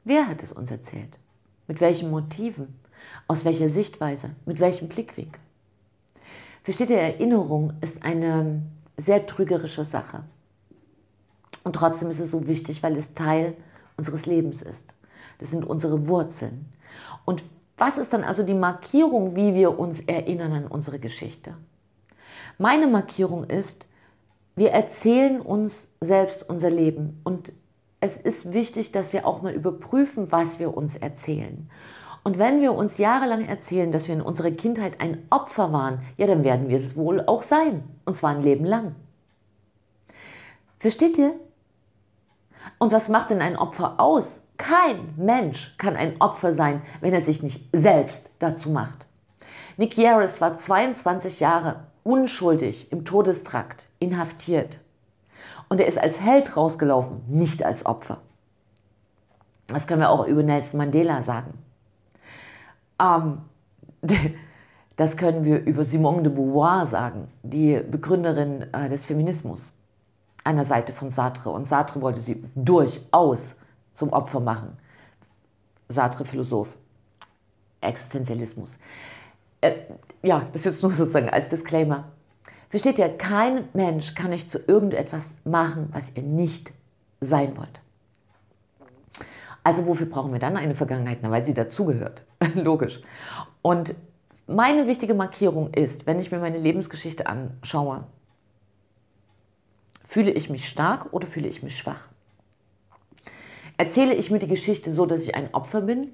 Wer 0.04 0.28
hat 0.28 0.42
es 0.42 0.52
uns 0.52 0.70
erzählt? 0.70 1.18
Mit 1.66 1.80
welchen 1.80 2.10
Motiven? 2.10 2.78
Aus 3.26 3.44
welcher 3.44 3.68
Sichtweise? 3.68 4.30
Mit 4.46 4.60
welchem 4.60 4.88
Blickwinkel? 4.88 5.40
Versteht 6.62 6.90
ihr, 6.90 6.98
Erinnerung 6.98 7.74
ist 7.80 8.02
eine 8.02 8.62
sehr 8.96 9.26
trügerische 9.26 9.84
Sache. 9.84 10.24
Und 11.62 11.74
trotzdem 11.74 12.10
ist 12.10 12.20
es 12.20 12.30
so 12.30 12.46
wichtig, 12.46 12.82
weil 12.82 12.96
es 12.96 13.14
Teil 13.14 13.54
unseres 13.96 14.26
Lebens 14.26 14.62
ist. 14.62 14.94
Das 15.38 15.50
sind 15.50 15.64
unsere 15.64 16.08
Wurzeln. 16.08 16.66
Und 17.24 17.44
was 17.76 17.98
ist 17.98 18.12
dann 18.12 18.24
also 18.24 18.42
die 18.42 18.54
Markierung, 18.54 19.36
wie 19.36 19.54
wir 19.54 19.78
uns 19.78 20.00
erinnern 20.00 20.52
an 20.52 20.66
unsere 20.66 20.98
Geschichte? 20.98 21.54
Meine 22.58 22.86
Markierung 22.86 23.44
ist, 23.44 23.86
wir 24.54 24.70
erzählen 24.70 25.40
uns 25.40 25.88
selbst 26.00 26.48
unser 26.48 26.70
Leben 26.70 27.20
und 27.24 27.52
es 28.00 28.16
ist 28.16 28.52
wichtig, 28.52 28.92
dass 28.92 29.12
wir 29.12 29.26
auch 29.26 29.42
mal 29.42 29.52
überprüfen, 29.52 30.32
was 30.32 30.58
wir 30.58 30.74
uns 30.76 30.96
erzählen. 30.96 31.68
Und 32.24 32.38
wenn 32.38 32.60
wir 32.60 32.72
uns 32.72 32.98
jahrelang 32.98 33.44
erzählen, 33.44 33.92
dass 33.92 34.08
wir 34.08 34.14
in 34.14 34.22
unserer 34.22 34.50
Kindheit 34.50 35.00
ein 35.00 35.26
Opfer 35.30 35.72
waren, 35.72 36.00
ja, 36.16 36.26
dann 36.26 36.44
werden 36.44 36.68
wir 36.68 36.78
es 36.78 36.96
wohl 36.96 37.22
auch 37.26 37.42
sein. 37.42 37.84
Und 38.04 38.16
zwar 38.16 38.30
ein 38.30 38.42
Leben 38.42 38.64
lang. 38.64 38.96
Versteht 40.78 41.18
ihr? 41.18 41.34
Und 42.78 42.90
was 42.90 43.08
macht 43.08 43.30
denn 43.30 43.40
ein 43.40 43.56
Opfer 43.56 44.00
aus? 44.00 44.40
Kein 44.56 45.14
Mensch 45.16 45.76
kann 45.78 45.96
ein 45.96 46.20
Opfer 46.20 46.52
sein, 46.52 46.82
wenn 47.00 47.12
er 47.12 47.20
sich 47.20 47.42
nicht 47.42 47.68
selbst 47.72 48.30
dazu 48.38 48.70
macht. 48.70 49.06
Nick 49.76 49.96
Yaris 49.96 50.40
war 50.40 50.58
22 50.58 51.40
Jahre 51.40 51.84
unschuldig 52.06 52.92
im 52.92 53.04
Todestrakt, 53.04 53.88
inhaftiert. 53.98 54.78
Und 55.68 55.80
er 55.80 55.86
ist 55.86 55.98
als 55.98 56.20
Held 56.20 56.56
rausgelaufen, 56.56 57.22
nicht 57.26 57.64
als 57.64 57.84
Opfer. 57.84 58.18
Das 59.66 59.86
können 59.86 60.00
wir 60.00 60.10
auch 60.10 60.26
über 60.26 60.42
Nelson 60.44 60.78
Mandela 60.78 61.22
sagen. 61.22 61.54
Ähm, 63.00 63.38
das 64.96 65.16
können 65.16 65.44
wir 65.44 65.64
über 65.64 65.84
Simone 65.84 66.22
de 66.22 66.32
Beauvoir 66.32 66.86
sagen, 66.86 67.28
die 67.42 67.80
Begründerin 67.80 68.72
äh, 68.72 68.88
des 68.88 69.04
Feminismus 69.04 69.60
an 70.44 70.54
der 70.54 70.64
Seite 70.64 70.92
von 70.92 71.10
Sartre. 71.10 71.50
Und 71.50 71.66
Sartre 71.66 72.00
wollte 72.00 72.20
sie 72.20 72.44
durchaus 72.54 73.56
zum 73.94 74.12
Opfer 74.12 74.38
machen. 74.38 74.78
Sartre 75.88 76.24
Philosoph. 76.24 76.68
Existenzialismus. 77.80 78.70
Äh, 79.60 79.72
ja, 80.26 80.46
das 80.52 80.64
jetzt 80.64 80.82
nur 80.82 80.92
sozusagen 80.92 81.30
als 81.30 81.48
Disclaimer. 81.48 82.04
Versteht 82.68 82.98
ihr, 82.98 83.08
kein 83.08 83.68
Mensch 83.74 84.14
kann 84.14 84.32
euch 84.32 84.50
zu 84.50 84.58
irgendetwas 84.58 85.34
machen, 85.44 85.88
was 85.92 86.10
ihr 86.14 86.22
nicht 86.22 86.72
sein 87.20 87.56
wollt. 87.56 87.80
Also 89.62 89.86
wofür 89.86 90.06
brauchen 90.06 90.32
wir 90.32 90.40
dann 90.40 90.56
eine 90.56 90.74
Vergangenheit? 90.74 91.18
Na, 91.22 91.30
weil 91.30 91.44
sie 91.44 91.54
dazugehört. 91.54 92.22
Logisch. 92.54 93.00
Und 93.62 93.94
meine 94.46 94.86
wichtige 94.86 95.14
Markierung 95.14 95.72
ist, 95.74 96.06
wenn 96.06 96.18
ich 96.18 96.30
mir 96.30 96.38
meine 96.38 96.58
Lebensgeschichte 96.58 97.26
anschaue, 97.26 98.04
fühle 100.04 100.30
ich 100.32 100.50
mich 100.50 100.68
stark 100.68 101.12
oder 101.12 101.26
fühle 101.26 101.48
ich 101.48 101.62
mich 101.62 101.78
schwach? 101.78 102.08
Erzähle 103.76 104.14
ich 104.14 104.30
mir 104.30 104.38
die 104.38 104.48
Geschichte 104.48 104.92
so, 104.92 105.06
dass 105.06 105.22
ich 105.22 105.34
ein 105.34 105.52
Opfer 105.52 105.82
bin? 105.82 106.12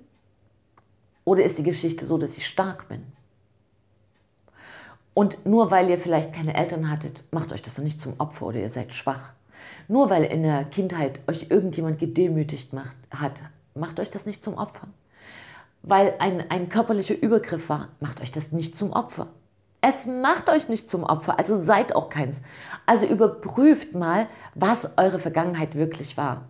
Oder 1.25 1.45
ist 1.45 1.59
die 1.59 1.63
Geschichte 1.63 2.07
so, 2.07 2.19
dass 2.19 2.37
ich 2.37 2.47
stark 2.47 2.89
bin? 2.89 3.03
Und 5.15 5.45
nur 5.45 5.71
weil 5.71 5.91
ihr 5.91 5.99
vielleicht 5.99 6.33
keine 6.33 6.55
Eltern 6.55 6.91
hattet, 6.91 7.23
macht 7.31 7.53
euch 7.53 7.63
das 7.63 7.75
doch 7.75 7.83
nicht 7.83 8.01
zum 8.01 8.15
Opfer 8.19 8.47
oder 8.47 8.61
ihr 8.61 8.69
seid 8.69 8.95
schwach. 8.95 9.31
Nur 9.89 10.11
weil 10.11 10.25
in 10.25 10.43
der 10.43 10.65
Kindheit 10.65 11.21
euch 11.27 11.51
irgendjemand 11.51 11.99
gedemütigt 11.99 12.73
macht, 12.73 12.97
hat, 13.11 13.43
macht 13.75 14.01
euch 14.01 14.11
das 14.11 14.27
nicht 14.27 14.43
zum 14.43 14.57
Opfer. 14.57 14.89
Weil 15.83 16.15
ein, 16.19 16.51
ein 16.51 16.69
körperlicher 16.69 17.21
Übergriff 17.21 17.69
war, 17.69 17.89
macht 18.01 18.21
euch 18.21 18.33
das 18.33 18.53
nicht 18.53 18.79
zum 18.79 18.93
Opfer. 18.93 19.29
Es 19.81 20.07
macht 20.07 20.49
euch 20.49 20.69
nicht 20.69 20.89
zum 20.89 21.03
Opfer, 21.03 21.39
also 21.39 21.61
seid 21.61 21.97
auch 21.97 22.09
keins. 22.09 22.43
Also 22.87 23.05
überprüft 23.05 23.95
mal, 23.95 24.29
was 24.55 24.97
eure 24.97 25.19
Vergangenheit 25.19 25.75
wirklich 25.75 26.17
war. 26.17 26.43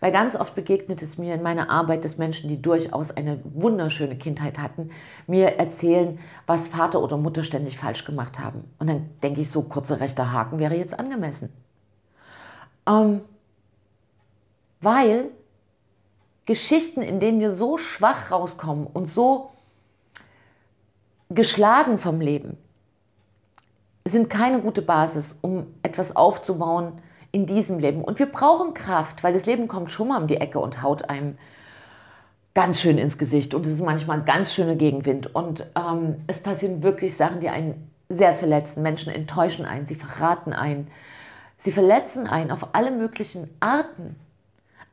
Weil 0.00 0.12
ganz 0.12 0.36
oft 0.36 0.54
begegnet 0.54 1.02
es 1.02 1.18
mir 1.18 1.34
in 1.34 1.42
meiner 1.42 1.70
Arbeit, 1.70 2.04
dass 2.04 2.18
Menschen, 2.18 2.48
die 2.48 2.60
durchaus 2.60 3.10
eine 3.10 3.40
wunderschöne 3.44 4.16
Kindheit 4.16 4.58
hatten, 4.58 4.90
mir 5.26 5.58
erzählen, 5.58 6.18
was 6.46 6.68
Vater 6.68 7.02
oder 7.02 7.16
Mutter 7.16 7.44
ständig 7.44 7.78
falsch 7.78 8.04
gemacht 8.04 8.38
haben. 8.38 8.64
Und 8.78 8.88
dann 8.88 9.08
denke 9.22 9.40
ich, 9.40 9.50
so 9.50 9.62
kurzer 9.62 10.00
rechter 10.00 10.32
Haken 10.32 10.58
wäre 10.58 10.76
jetzt 10.76 10.98
angemessen. 10.98 11.52
Ähm, 12.86 13.22
weil 14.80 15.30
Geschichten, 16.44 17.02
in 17.02 17.18
denen 17.18 17.40
wir 17.40 17.50
so 17.50 17.76
schwach 17.76 18.30
rauskommen 18.30 18.86
und 18.86 19.12
so 19.12 19.50
geschlagen 21.28 21.98
vom 21.98 22.20
Leben, 22.20 22.56
sind 24.04 24.30
keine 24.30 24.60
gute 24.60 24.82
Basis, 24.82 25.36
um 25.40 25.66
etwas 25.82 26.14
aufzubauen, 26.14 27.00
in 27.36 27.44
diesem 27.44 27.78
Leben. 27.78 28.02
Und 28.02 28.18
wir 28.18 28.32
brauchen 28.32 28.72
Kraft, 28.72 29.22
weil 29.22 29.34
das 29.34 29.44
Leben 29.44 29.68
kommt 29.68 29.90
schon 29.90 30.08
mal 30.08 30.22
um 30.22 30.26
die 30.26 30.38
Ecke 30.38 30.58
und 30.58 30.82
haut 30.82 31.10
einem 31.10 31.36
ganz 32.54 32.80
schön 32.80 32.96
ins 32.96 33.18
Gesicht. 33.18 33.52
Und 33.52 33.66
es 33.66 33.74
ist 33.74 33.84
manchmal 33.84 34.20
ein 34.20 34.24
ganz 34.24 34.54
schöner 34.54 34.74
Gegenwind. 34.74 35.34
Und 35.34 35.66
ähm, 35.76 36.24
es 36.28 36.42
passieren 36.42 36.82
wirklich 36.82 37.14
Sachen, 37.14 37.40
die 37.40 37.50
einen 37.50 37.90
sehr 38.08 38.32
verletzen. 38.32 38.82
Menschen 38.82 39.12
enttäuschen 39.12 39.66
einen, 39.66 39.84
sie 39.84 39.96
verraten 39.96 40.54
einen, 40.54 40.90
sie 41.58 41.72
verletzen 41.72 42.26
einen 42.26 42.50
auf 42.50 42.74
alle 42.74 42.90
möglichen 42.90 43.50
Arten. 43.60 44.16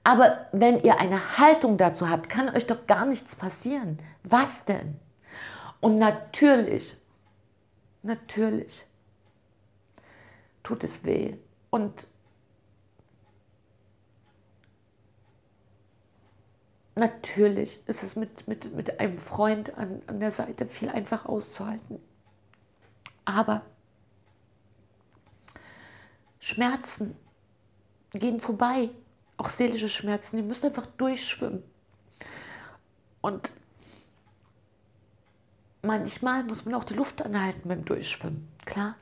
Aber 0.04 0.48
wenn 0.52 0.84
ihr 0.84 1.00
eine 1.00 1.38
Haltung 1.38 1.78
dazu 1.78 2.10
habt, 2.10 2.28
kann 2.28 2.54
euch 2.54 2.68
doch 2.68 2.88
gar 2.88 3.06
nichts 3.06 3.36
passieren. 3.36 4.00
Was 4.26 4.66
denn? 4.66 5.00
Und 5.80 5.98
natürlich, 5.98 6.98
natürlich 8.02 8.86
tut 10.62 10.84
es 10.84 11.06
weh. 11.06 11.36
Und 11.70 11.94
natürlich 16.96 17.82
ist 17.88 18.04
es 18.04 18.16
mit, 18.16 18.48
mit, 18.48 18.74
mit 18.74 19.00
einem 19.00 19.18
Freund 19.18 19.78
an, 19.78 20.02
an 20.08 20.20
der 20.20 20.32
Seite 20.32 20.66
viel 20.68 20.90
einfacher 20.90 21.30
auszuhalten. 21.30 22.00
Aber 23.26 23.64
Schmerzen 26.40 27.16
gehen 28.12 28.40
vorbei. 28.40 28.90
Auch 29.38 29.50
seelische 29.50 29.90
Schmerzen, 29.90 30.38
die 30.38 30.44
müssen 30.44 30.68
einfach 30.68 30.86
durchschwimmen. 30.86 31.64
Und 33.22 33.54
manchmal 35.82 36.44
muss 36.44 36.66
man 36.66 36.76
auch 36.76 36.84
die 36.84 36.94
Luft 36.94 37.22
anhalten 37.22 37.68
beim 37.70 37.86
Durchschwimmen, 37.86 38.48
klar. 38.66 38.96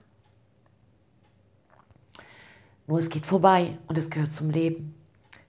Nur 2.88 3.00
es 3.00 3.10
geht 3.10 3.26
vorbei 3.26 3.78
und 3.88 3.98
es 3.98 4.10
gehört 4.10 4.34
zum 4.34 4.50
Leben. 4.50 5.01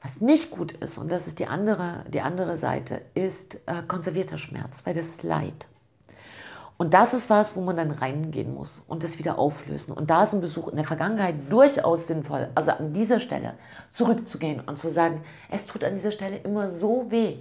Was 0.03 0.21
nicht 0.21 0.51
gut 0.51 0.73
ist, 0.73 0.99
und 0.99 1.13
das 1.13 1.29
ist 1.29 1.39
die 1.39 1.47
andere, 1.47 2.05
die 2.13 2.21
andere 2.21 2.57
Seite, 2.57 3.03
ist 3.15 3.61
äh, 3.67 3.83
konservierter 3.87 4.37
Schmerz, 4.37 4.83
weil 4.85 4.95
das 4.95 5.07
ist 5.07 5.23
Leid. 5.23 5.69
Und 6.77 6.93
das 6.95 7.15
ist 7.15 7.31
was, 7.31 7.55
wo 7.55 7.61
man 7.61 7.77
dann 7.77 7.93
reingehen 7.93 8.53
muss 8.53 8.83
und 8.89 9.05
das 9.05 9.21
wieder 9.21 9.39
auflösen. 9.39 9.93
Und 9.93 10.11
da 10.11 10.25
ist 10.25 10.33
ein 10.33 10.41
Besuch 10.41 10.67
in 10.67 10.75
der 10.75 10.85
Vergangenheit 10.85 11.37
durchaus 11.49 12.09
sinnvoll, 12.09 12.49
also 12.57 12.73
an 12.73 12.93
dieser 12.93 13.21
Stelle 13.21 13.55
zurückzugehen 13.93 14.61
und 14.61 14.81
zu 14.81 14.91
sagen, 14.91 15.23
es 15.49 15.67
tut 15.67 15.85
an 15.85 15.95
dieser 15.95 16.11
Stelle 16.11 16.39
immer 16.39 16.73
so 16.73 17.09
weh. 17.09 17.37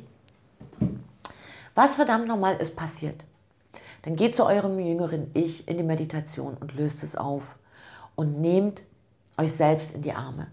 Was 1.73 1.95
verdammt 1.95 2.27
nochmal 2.27 2.57
ist 2.57 2.75
passiert? 2.75 3.23
Dann 4.03 4.15
geht 4.15 4.35
zu 4.35 4.45
eurem 4.45 4.77
jüngeren 4.77 5.31
Ich 5.33 5.67
in 5.67 5.77
die 5.77 5.83
Meditation 5.83 6.55
und 6.59 6.75
löst 6.75 7.01
es 7.01 7.15
auf 7.15 7.41
und 8.15 8.39
nehmt 8.39 8.83
euch 9.37 9.53
selbst 9.53 9.93
in 9.93 10.03
die 10.03 10.13
Arme 10.13 10.47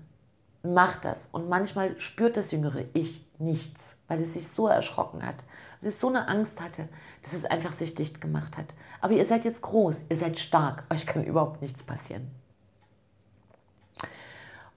macht 0.62 1.04
das. 1.04 1.28
Und 1.32 1.48
manchmal 1.48 1.98
spürt 1.98 2.36
das 2.36 2.50
jüngere 2.50 2.84
Ich 2.92 3.24
nichts, 3.38 3.96
weil 4.08 4.20
es 4.20 4.32
sich 4.32 4.48
so 4.48 4.66
erschrocken 4.66 5.24
hat, 5.24 5.36
weil 5.80 5.90
es 5.90 6.00
so 6.00 6.08
eine 6.08 6.28
Angst 6.28 6.60
hatte, 6.60 6.88
dass 7.22 7.32
es 7.32 7.44
einfach 7.44 7.72
sich 7.72 7.94
dicht 7.94 8.20
gemacht 8.20 8.56
hat. 8.56 8.66
Aber 9.00 9.12
ihr 9.12 9.24
seid 9.24 9.44
jetzt 9.44 9.62
groß, 9.62 9.96
ihr 10.08 10.16
seid 10.16 10.38
stark, 10.38 10.84
euch 10.90 11.06
kann 11.06 11.24
überhaupt 11.24 11.62
nichts 11.62 11.82
passieren. 11.82 12.30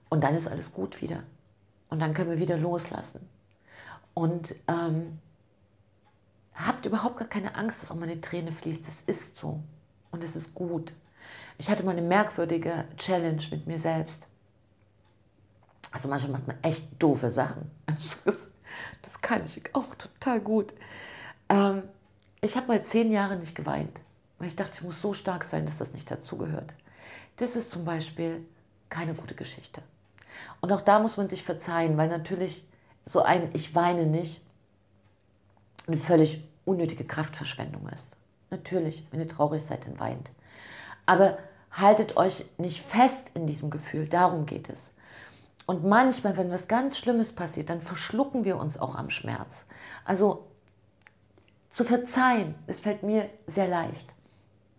Und 0.08 0.22
dann 0.24 0.36
ist 0.36 0.48
alles 0.48 0.72
gut 0.72 1.00
wieder. 1.00 1.22
Und 1.88 2.00
dann 2.00 2.14
können 2.14 2.30
wir 2.30 2.38
wieder 2.38 2.58
loslassen. 2.58 3.28
Und 4.14 4.54
ähm, 4.68 5.18
habt 6.54 6.84
überhaupt 6.84 7.16
gar 7.18 7.28
keine 7.28 7.54
Angst, 7.54 7.82
dass 7.82 7.90
auch 7.90 7.96
mal 7.96 8.08
eine 8.08 8.20
Träne 8.20 8.52
fließt. 8.52 8.86
Das 8.86 9.00
ist 9.02 9.38
so. 9.38 9.60
Und 10.10 10.22
es 10.22 10.36
ist 10.36 10.54
gut. 10.54 10.92
Ich 11.56 11.70
hatte 11.70 11.82
mal 11.82 11.92
eine 11.92 12.02
merkwürdige 12.02 12.84
Challenge 12.98 13.42
mit 13.50 13.66
mir 13.66 13.78
selbst. 13.78 14.26
Also 15.92 16.08
manchmal 16.08 16.32
macht 16.32 16.46
man 16.46 16.56
echt 16.62 17.00
doofe 17.00 17.30
Sachen. 17.30 17.70
Das 19.02 19.20
kann 19.20 19.44
ich 19.44 19.60
auch 19.74 19.94
total 19.96 20.40
gut. 20.40 20.72
Ähm, 21.48 21.82
ich 22.40 22.56
habe 22.56 22.68
mal 22.68 22.82
zehn 22.84 23.12
Jahre 23.12 23.36
nicht 23.36 23.54
geweint, 23.54 24.00
weil 24.38 24.48
ich 24.48 24.56
dachte, 24.56 24.72
ich 24.76 24.82
muss 24.82 25.02
so 25.02 25.12
stark 25.12 25.44
sein, 25.44 25.66
dass 25.66 25.76
das 25.76 25.92
nicht 25.92 26.10
dazugehört. 26.10 26.72
Das 27.36 27.56
ist 27.56 27.70
zum 27.70 27.84
Beispiel 27.84 28.46
keine 28.88 29.14
gute 29.14 29.34
Geschichte. 29.34 29.82
Und 30.60 30.72
auch 30.72 30.80
da 30.80 30.98
muss 30.98 31.16
man 31.16 31.28
sich 31.28 31.42
verzeihen, 31.42 31.96
weil 31.96 32.08
natürlich 32.08 32.66
so 33.04 33.22
ein 33.22 33.50
Ich 33.52 33.74
weine 33.74 34.06
nicht 34.06 34.40
eine 35.86 35.96
völlig 35.96 36.42
unnötige 36.64 37.04
Kraftverschwendung 37.04 37.88
ist. 37.88 38.06
Natürlich, 38.50 39.04
wenn 39.10 39.20
ihr 39.20 39.28
traurig 39.28 39.62
seid, 39.62 39.86
dann 39.86 39.98
weint. 39.98 40.30
Aber 41.06 41.38
haltet 41.72 42.16
euch 42.16 42.46
nicht 42.58 42.82
fest 42.82 43.30
in 43.34 43.46
diesem 43.46 43.70
Gefühl, 43.70 44.06
darum 44.06 44.46
geht 44.46 44.68
es. 44.68 44.91
Und 45.72 45.84
manchmal, 45.84 46.36
wenn 46.36 46.50
was 46.50 46.68
ganz 46.68 46.98
Schlimmes 46.98 47.32
passiert, 47.32 47.70
dann 47.70 47.80
verschlucken 47.80 48.44
wir 48.44 48.58
uns 48.58 48.78
auch 48.78 48.94
am 48.94 49.08
Schmerz. 49.08 49.66
Also 50.04 50.44
zu 51.70 51.82
verzeihen, 51.84 52.54
es 52.66 52.80
fällt 52.80 53.02
mir 53.02 53.30
sehr 53.46 53.68
leicht. 53.68 54.12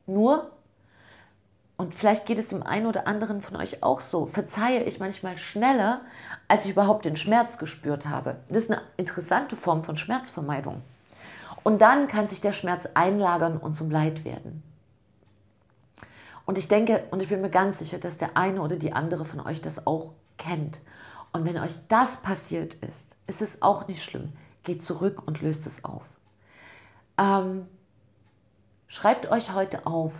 Nur, 0.05 0.51
und 1.77 1.95
vielleicht 1.95 2.27
geht 2.27 2.37
es 2.37 2.49
dem 2.49 2.61
einen 2.61 2.85
oder 2.85 3.07
anderen 3.07 3.41
von 3.41 3.55
euch 3.55 3.81
auch 3.81 4.01
so, 4.01 4.27
verzeihe 4.27 4.83
ich 4.83 4.99
manchmal 4.99 5.35
schneller, 5.37 6.01
als 6.47 6.65
ich 6.65 6.71
überhaupt 6.73 7.05
den 7.05 7.15
Schmerz 7.15 7.57
gespürt 7.57 8.05
habe. 8.05 8.35
Das 8.49 8.65
ist 8.65 8.71
eine 8.71 8.83
interessante 8.95 9.55
Form 9.55 9.83
von 9.83 9.97
Schmerzvermeidung. 9.97 10.83
Und 11.63 11.81
dann 11.81 12.07
kann 12.07 12.27
sich 12.27 12.39
der 12.39 12.51
Schmerz 12.51 12.87
einlagern 12.93 13.57
und 13.57 13.75
zum 13.75 13.89
Leid 13.89 14.25
werden. 14.25 14.61
Und 16.45 16.59
ich 16.59 16.67
denke, 16.67 17.05
und 17.09 17.19
ich 17.19 17.29
bin 17.29 17.41
mir 17.41 17.49
ganz 17.49 17.79
sicher, 17.79 17.97
dass 17.97 18.17
der 18.17 18.37
eine 18.37 18.61
oder 18.61 18.75
die 18.75 18.93
andere 18.93 19.25
von 19.25 19.39
euch 19.39 19.59
das 19.59 19.87
auch 19.87 20.11
kennt. 20.43 20.79
Und 21.31 21.45
wenn 21.45 21.57
euch 21.57 21.73
das 21.89 22.17
passiert 22.17 22.75
ist, 22.75 23.15
ist 23.27 23.41
es 23.41 23.61
auch 23.61 23.87
nicht 23.87 24.03
schlimm. 24.03 24.33
Geht 24.63 24.83
zurück 24.83 25.23
und 25.25 25.41
löst 25.41 25.65
es 25.65 25.83
auf. 25.83 26.03
Ähm, 27.17 27.67
schreibt 28.87 29.29
euch 29.29 29.53
heute 29.53 29.85
auf 29.85 30.13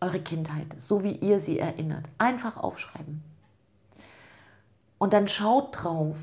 eure 0.00 0.20
Kindheit, 0.20 0.66
so 0.78 1.02
wie 1.02 1.12
ihr 1.12 1.40
sie 1.40 1.58
erinnert. 1.58 2.08
Einfach 2.18 2.56
aufschreiben. 2.56 3.22
Und 4.98 5.12
dann 5.12 5.28
schaut 5.28 5.82
drauf. 5.82 6.16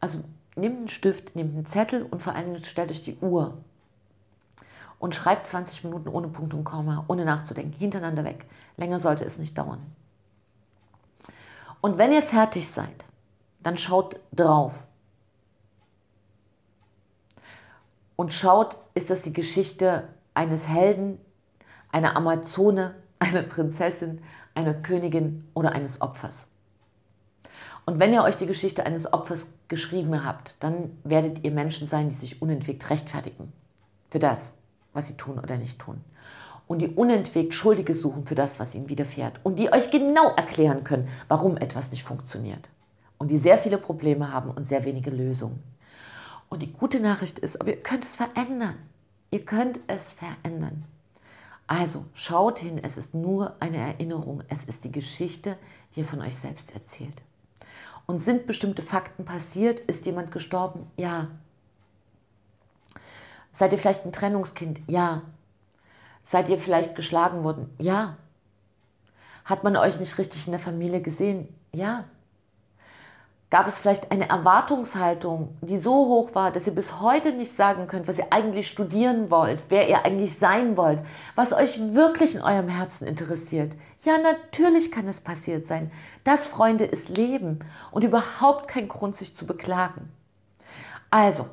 Also 0.00 0.22
nehmt 0.56 0.78
einen 0.78 0.88
Stift, 0.88 1.34
nehmt 1.34 1.54
einen 1.54 1.66
Zettel 1.66 2.02
und 2.02 2.22
vor 2.22 2.34
allem 2.34 2.62
stellt 2.64 2.90
euch 2.90 3.02
die 3.02 3.16
Uhr. 3.18 3.58
Und 4.98 5.14
schreibt 5.14 5.46
20 5.46 5.84
Minuten 5.84 6.08
ohne 6.08 6.28
Punkt 6.28 6.54
und 6.54 6.64
Komma, 6.64 7.04
ohne 7.06 7.24
nachzudenken, 7.24 7.78
hintereinander 7.78 8.24
weg. 8.24 8.44
Länger 8.76 8.98
sollte 8.98 9.24
es 9.24 9.38
nicht 9.38 9.56
dauern. 9.56 9.80
Und 11.80 11.98
wenn 11.98 12.12
ihr 12.12 12.22
fertig 12.22 12.68
seid, 12.68 13.04
dann 13.62 13.78
schaut 13.78 14.16
drauf. 14.32 14.72
Und 18.16 18.32
schaut, 18.32 18.76
ist 18.94 19.10
das 19.10 19.20
die 19.20 19.32
Geschichte 19.32 20.08
eines 20.34 20.66
Helden, 20.66 21.20
einer 21.90 22.16
Amazone, 22.16 22.96
einer 23.18 23.42
Prinzessin, 23.42 24.22
einer 24.54 24.74
Königin 24.74 25.48
oder 25.54 25.72
eines 25.72 26.00
Opfers. 26.00 26.46
Und 27.86 28.00
wenn 28.00 28.12
ihr 28.12 28.22
euch 28.22 28.36
die 28.36 28.46
Geschichte 28.46 28.84
eines 28.84 29.10
Opfers 29.12 29.54
geschrieben 29.68 30.24
habt, 30.24 30.62
dann 30.62 30.98
werdet 31.04 31.44
ihr 31.44 31.50
Menschen 31.50 31.88
sein, 31.88 32.10
die 32.10 32.14
sich 32.14 32.42
unentwegt 32.42 32.90
rechtfertigen 32.90 33.52
für 34.10 34.18
das, 34.18 34.56
was 34.92 35.06
sie 35.06 35.16
tun 35.16 35.38
oder 35.38 35.56
nicht 35.56 35.78
tun. 35.78 36.04
Und 36.68 36.80
die 36.80 36.88
unentwegt 36.88 37.54
Schuldige 37.54 37.94
suchen 37.94 38.26
für 38.26 38.34
das, 38.34 38.60
was 38.60 38.74
ihnen 38.74 38.88
widerfährt. 38.88 39.40
Und 39.42 39.58
die 39.58 39.72
euch 39.72 39.90
genau 39.90 40.28
erklären 40.36 40.84
können, 40.84 41.08
warum 41.26 41.56
etwas 41.56 41.90
nicht 41.90 42.04
funktioniert. 42.04 42.68
Und 43.16 43.30
die 43.30 43.38
sehr 43.38 43.58
viele 43.58 43.78
Probleme 43.78 44.32
haben 44.32 44.50
und 44.50 44.68
sehr 44.68 44.84
wenige 44.84 45.10
Lösungen. 45.10 45.62
Und 46.50 46.60
die 46.60 46.72
gute 46.72 47.00
Nachricht 47.00 47.38
ist, 47.38 47.60
aber 47.60 47.70
ihr 47.70 47.82
könnt 47.82 48.04
es 48.04 48.16
verändern. 48.16 48.76
Ihr 49.30 49.44
könnt 49.44 49.80
es 49.86 50.12
verändern. 50.12 50.84
Also 51.66 52.04
schaut 52.14 52.58
hin, 52.58 52.78
es 52.82 52.96
ist 52.96 53.14
nur 53.14 53.56
eine 53.60 53.78
Erinnerung. 53.78 54.42
Es 54.48 54.64
ist 54.64 54.84
die 54.84 54.92
Geschichte, 54.92 55.56
die 55.94 56.00
ihr 56.00 56.06
von 56.06 56.20
euch 56.20 56.36
selbst 56.36 56.74
erzählt. 56.74 57.22
Und 58.06 58.20
sind 58.22 58.46
bestimmte 58.46 58.82
Fakten 58.82 59.24
passiert? 59.24 59.80
Ist 59.80 60.06
jemand 60.06 60.32
gestorben? 60.32 60.90
Ja. 60.96 61.28
Seid 63.52 63.72
ihr 63.72 63.78
vielleicht 63.78 64.06
ein 64.06 64.12
Trennungskind? 64.12 64.80
Ja. 64.86 65.22
Seid 66.30 66.50
ihr 66.50 66.58
vielleicht 66.58 66.94
geschlagen 66.94 67.42
worden? 67.42 67.74
Ja. 67.78 68.18
Hat 69.46 69.64
man 69.64 69.78
euch 69.78 69.98
nicht 69.98 70.18
richtig 70.18 70.46
in 70.46 70.50
der 70.50 70.60
Familie 70.60 71.00
gesehen? 71.00 71.48
Ja. 71.72 72.04
Gab 73.48 73.66
es 73.66 73.78
vielleicht 73.78 74.10
eine 74.12 74.28
Erwartungshaltung, 74.28 75.56
die 75.62 75.78
so 75.78 75.90
hoch 75.90 76.34
war, 76.34 76.50
dass 76.50 76.66
ihr 76.66 76.74
bis 76.74 77.00
heute 77.00 77.32
nicht 77.32 77.52
sagen 77.52 77.86
könnt, 77.86 78.08
was 78.08 78.18
ihr 78.18 78.30
eigentlich 78.30 78.68
studieren 78.68 79.30
wollt, 79.30 79.62
wer 79.70 79.88
ihr 79.88 80.04
eigentlich 80.04 80.38
sein 80.38 80.76
wollt, 80.76 80.98
was 81.34 81.54
euch 81.54 81.80
wirklich 81.94 82.34
in 82.34 82.42
eurem 82.42 82.68
Herzen 82.68 83.06
interessiert? 83.06 83.72
Ja, 84.04 84.18
natürlich 84.18 84.92
kann 84.92 85.08
es 85.08 85.20
passiert 85.20 85.66
sein. 85.66 85.90
Das, 86.24 86.46
Freunde, 86.46 86.84
ist 86.84 87.08
Leben 87.08 87.60
und 87.90 88.04
überhaupt 88.04 88.68
kein 88.68 88.88
Grund, 88.88 89.16
sich 89.16 89.34
zu 89.34 89.46
beklagen. 89.46 90.12
Also, 91.08 91.46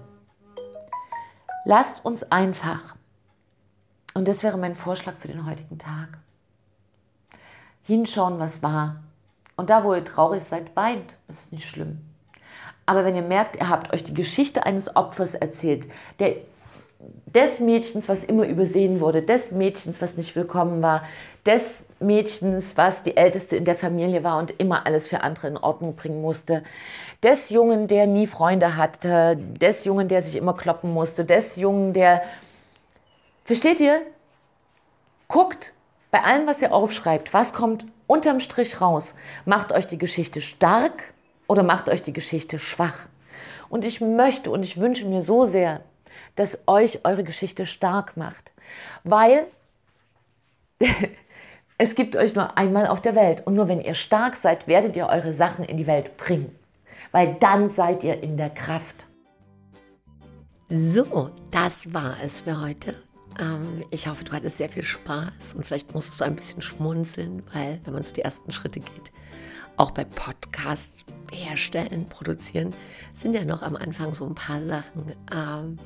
lasst 1.64 2.04
uns 2.04 2.30
einfach, 2.30 2.96
und 4.16 4.28
das 4.28 4.44
wäre 4.44 4.58
mein 4.58 4.76
Vorschlag 4.76 5.16
für 5.20 5.28
den 5.28 5.46
heutigen 5.46 5.78
Tag, 5.78 6.18
hinschauen, 7.84 8.40
was 8.40 8.64
war. 8.64 9.04
Und 9.58 9.70
da, 9.70 9.84
wo 9.84 9.94
ihr 9.94 10.04
traurig 10.04 10.44
seid, 10.44 10.76
weint. 10.76 11.18
Das 11.28 11.40
ist 11.40 11.54
nicht 11.54 11.70
schlimm. 11.70 12.00
Aber 12.86 13.04
wenn 13.04 13.16
ihr 13.16 13.22
merkt, 13.22 13.58
ihr 13.58 13.70
habt 13.70 13.94
euch 13.94 14.04
die 14.04 14.14
Geschichte 14.14 14.66
eines 14.66 14.96
Opfers 14.96 15.36
erzählt, 15.36 15.88
der, 16.20 16.36
des 17.26 17.60
Mädchens, 17.60 18.08
was 18.08 18.24
immer 18.24 18.48
übersehen 18.48 19.02
wurde, 19.02 19.22
des 19.22 19.52
Mädchens, 19.52 20.02
was 20.02 20.18
nicht 20.18 20.36
willkommen 20.36 20.82
war, 20.82 21.04
des 21.46 21.88
Mädchens, 22.00 22.78
was 22.78 23.04
die 23.04 23.18
Älteste 23.18 23.58
in 23.58 23.66
der 23.66 23.76
Familie 23.76 24.24
war 24.24 24.38
und 24.38 24.52
immer 24.60 24.86
alles 24.86 25.10
für 25.10 25.22
andere 25.22 25.48
in 25.48 25.58
Ordnung 25.58 25.96
bringen 25.96 26.22
musste, 26.22 26.64
des 27.22 27.50
Jungen, 27.50 27.88
der 27.88 28.08
nie 28.08 28.28
Freunde 28.28 28.78
hatte, 28.78 29.38
des 29.38 29.84
Jungen, 29.84 30.08
der 30.08 30.22
sich 30.22 30.36
immer 30.36 30.56
kloppen 30.56 30.94
musste, 30.94 31.26
des 31.26 31.58
Jungen, 31.58 31.92
der... 31.92 32.24
Versteht 33.46 33.80
ihr? 33.80 34.02
Guckt 35.28 35.74
bei 36.12 36.24
allem, 36.24 36.48
was 36.48 36.62
ihr 36.62 36.74
aufschreibt, 36.74 37.34
was 37.34 37.54
kommt 37.54 37.86
unterm 38.08 38.40
Strich 38.40 38.82
raus. 38.82 39.14
Macht 39.46 39.72
euch 39.72 39.88
die 39.88 39.98
Geschichte 39.98 40.42
stark 40.42 41.14
oder 41.48 41.64
macht 41.64 41.88
euch 41.88 42.04
die 42.04 42.14
Geschichte 42.14 42.60
schwach? 42.60 43.08
Und 43.70 43.86
ich 43.86 44.02
möchte 44.02 44.52
und 44.52 44.64
ich 44.64 44.78
wünsche 44.78 45.06
mir 45.06 45.22
so 45.22 45.46
sehr, 45.46 45.82
dass 46.36 46.60
euch 46.68 47.00
eure 47.04 47.24
Geschichte 47.24 47.66
stark 47.66 48.18
macht, 48.18 48.52
weil 49.04 49.48
Es 51.78 51.96
gibt 51.96 52.16
euch 52.16 52.36
nur 52.36 52.58
einmal 52.58 52.88
auf 52.88 53.02
der 53.02 53.16
Welt 53.16 53.46
und 53.46 53.54
nur 53.54 53.68
wenn 53.68 53.82
ihr 53.82 53.96
stark 53.96 54.38
seid, 54.38 54.66
werdet 54.66 54.96
ihr 54.96 55.08
eure 55.08 55.34
Sachen 55.34 55.66
in 55.66 55.76
die 55.76 55.88
Welt 55.88 56.16
bringen, 56.16 56.58
weil 57.12 57.36
dann 57.42 57.70
seid 57.70 58.02
ihr 58.06 58.24
in 58.24 58.38
der 58.38 58.50
Kraft. 58.50 59.08
So, 60.70 61.32
das 61.52 61.94
war 61.94 62.16
es 62.24 62.42
für 62.42 62.62
heute. 62.62 63.05
Ähm, 63.40 63.84
ich 63.92 64.08
hoffe, 64.08 64.24
du 64.24 64.32
hattest 64.32 64.58
sehr 64.58 64.70
viel 64.70 64.84
Spaß 64.84 65.54
und 65.56 65.66
vielleicht 65.66 65.94
musst 65.94 66.20
du 66.20 66.24
ein 66.24 66.36
bisschen 66.36 66.62
schmunzeln, 66.62 67.44
weil 67.54 67.82
wenn 67.84 67.94
man 67.94 68.04
zu 68.04 68.14
die 68.14 68.22
ersten 68.22 68.52
Schritte 68.52 68.80
geht, 68.80 69.12
auch 69.78 69.92
bei 69.92 70.06
Podcasts 70.06 71.04
herstellen, 71.32 72.08
produzieren, 72.08 72.74
sind 73.14 73.34
ja 73.34 73.44
noch 73.44 73.62
am 73.62 73.76
Anfang 73.76 74.14
so 74.14 74.26
ein 74.26 74.36
paar 74.36 74.66
Sachen, 74.66 75.14
ähm, 75.34 75.80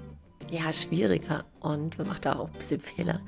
ja, 0.51 0.73
schwieriger 0.73 1.45
und 1.59 1.97
man 1.97 2.07
macht 2.07 2.25
da 2.25 2.39
auch 2.39 2.47
ein 2.47 2.57
bisschen 2.57 2.79
Fehler. 2.79 3.19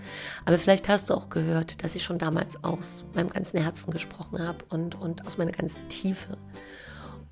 Aber 0.45 0.57
vielleicht 0.57 0.87
hast 0.89 1.09
du 1.09 1.13
auch 1.13 1.29
gehört, 1.29 1.83
dass 1.83 1.95
ich 1.95 2.03
schon 2.03 2.17
damals 2.17 2.63
aus 2.63 3.03
meinem 3.13 3.29
ganzen 3.29 3.61
Herzen 3.61 3.91
gesprochen 3.91 4.39
habe 4.39 4.59
und, 4.69 4.95
und 4.95 5.25
aus 5.27 5.37
meiner 5.37 5.51
ganzen 5.51 5.87
Tiefe. 5.87 6.37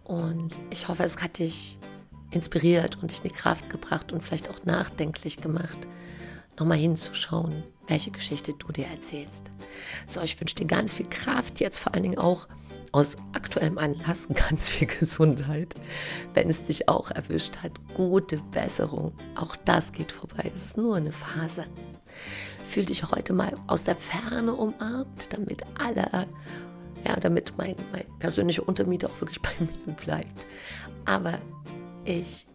Und 0.04 0.56
ich 0.70 0.88
hoffe, 0.88 1.04
es 1.04 1.18
hat 1.18 1.40
dich 1.40 1.80
inspiriert 2.32 3.02
und 3.02 3.12
dich 3.12 3.24
in 3.24 3.30
die 3.30 3.36
Kraft 3.36 3.70
gebracht 3.70 4.12
und 4.12 4.24
vielleicht 4.24 4.50
auch 4.50 4.64
nachdenklich 4.64 5.38
gemacht, 5.38 5.78
nochmal 6.60 6.78
hinzuschauen, 6.78 7.64
welche 7.88 8.12
Geschichte 8.12 8.54
du 8.54 8.72
dir 8.72 8.86
erzählst. 8.88 9.44
So, 10.08 10.22
ich 10.22 10.40
wünsche 10.40 10.56
dir 10.56 10.66
ganz 10.66 10.94
viel 10.94 11.08
Kraft, 11.08 11.60
jetzt 11.60 11.80
vor 11.80 11.94
allen 11.94 12.04
Dingen 12.04 12.18
auch 12.18 12.48
aus 12.92 13.18
aktuellem 13.34 13.78
Anlass 13.78 14.28
ganz 14.50 14.70
viel 14.70 14.88
Gesundheit. 14.88 15.76
Wenn 16.34 16.50
es 16.50 16.64
dich 16.64 16.90
auch 16.90 17.12
erwischt 17.12 17.58
hat, 17.58 17.74
gute 17.94 18.38
Besserung. 18.52 19.14
Auch 19.36 19.56
das 19.56 19.92
geht 19.92 20.12
vorbei. 20.12 20.50
Es 20.54 20.66
ist 20.66 20.78
nur 20.78 20.96
eine 20.96 21.12
Phase. 21.12 21.66
Fühl 22.66 22.86
dich 22.86 23.04
heute 23.12 23.34
mal 23.34 23.54
aus 23.68 23.84
der 23.84 23.96
Ferne 23.96 24.54
umarmt, 24.54 25.34
damit 25.34 25.64
alle, 25.80 26.28
ja, 27.06 27.16
damit 27.20 27.54
mein, 27.58 27.76
mein 27.92 28.06
persönlicher 28.20 28.68
Untermieter 28.68 29.10
auch 29.10 29.22
wirklich 29.22 29.42
bei 29.42 29.52
mir 29.60 29.96
bleibt. 29.96 30.46
Aber 31.06 31.40
ich 32.06 32.46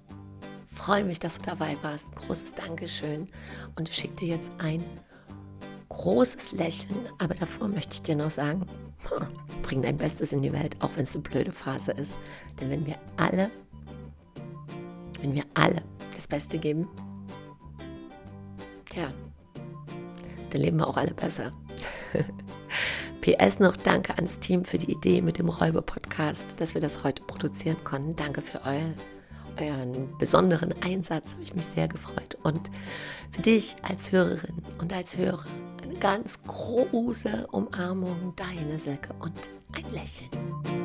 freue 0.74 1.04
mich, 1.04 1.20
dass 1.20 1.38
du 1.38 1.42
dabei 1.42 1.76
warst. 1.82 2.14
großes 2.16 2.54
Dankeschön. 2.54 3.28
Und 3.76 3.88
ich 3.88 3.96
schicke 3.96 4.16
dir 4.16 4.28
jetzt 4.28 4.52
ein 4.58 4.84
großes 5.88 6.52
Lächeln. 6.52 7.08
Aber 7.18 7.34
davor 7.34 7.68
möchte 7.68 7.94
ich 7.94 8.02
dir 8.02 8.16
noch 8.16 8.30
sagen, 8.30 8.66
bring 9.62 9.82
dein 9.82 9.96
Bestes 9.96 10.32
in 10.32 10.42
die 10.42 10.52
Welt, 10.52 10.76
auch 10.80 10.90
wenn 10.96 11.04
es 11.04 11.14
eine 11.14 11.22
blöde 11.22 11.52
Phase 11.52 11.92
ist. 11.92 12.18
Denn 12.60 12.70
wenn 12.70 12.86
wir 12.86 12.96
alle, 13.16 13.50
wenn 15.20 15.34
wir 15.34 15.44
alle 15.54 15.82
das 16.14 16.26
Beste 16.26 16.58
geben, 16.58 16.88
tja, 18.90 19.12
dann 20.50 20.60
leben 20.60 20.78
wir 20.78 20.86
auch 20.86 20.96
alle 20.96 21.14
besser. 21.14 21.52
PS 23.20 23.58
noch 23.58 23.76
danke 23.76 24.14
ans 24.16 24.38
Team 24.38 24.64
für 24.64 24.76
die 24.76 24.92
Idee 24.92 25.22
mit 25.22 25.38
dem 25.38 25.48
Räuber-Podcast, 25.48 26.60
dass 26.60 26.74
wir 26.74 26.82
das 26.82 27.04
heute 27.04 27.22
produzieren 27.22 27.82
konnten. 27.82 28.14
Danke 28.16 28.42
für 28.42 28.60
euer, 28.66 28.92
euren 29.58 30.16
besonderen 30.18 30.74
Einsatz, 30.82 31.32
habe 31.32 31.42
ich 31.42 31.54
mich 31.54 31.66
sehr 31.66 31.88
gefreut. 31.88 32.36
Und 32.42 32.70
für 33.30 33.42
dich 33.42 33.76
als 33.82 34.12
Hörerin 34.12 34.62
und 34.78 34.92
als 34.92 35.16
Hörer 35.16 35.44
ganz 36.04 36.42
große 36.46 37.46
Umarmung, 37.50 38.34
deine 38.36 38.78
Silke 38.78 39.14
und 39.20 39.32
ein 39.72 39.84
Lächeln. 39.92 40.83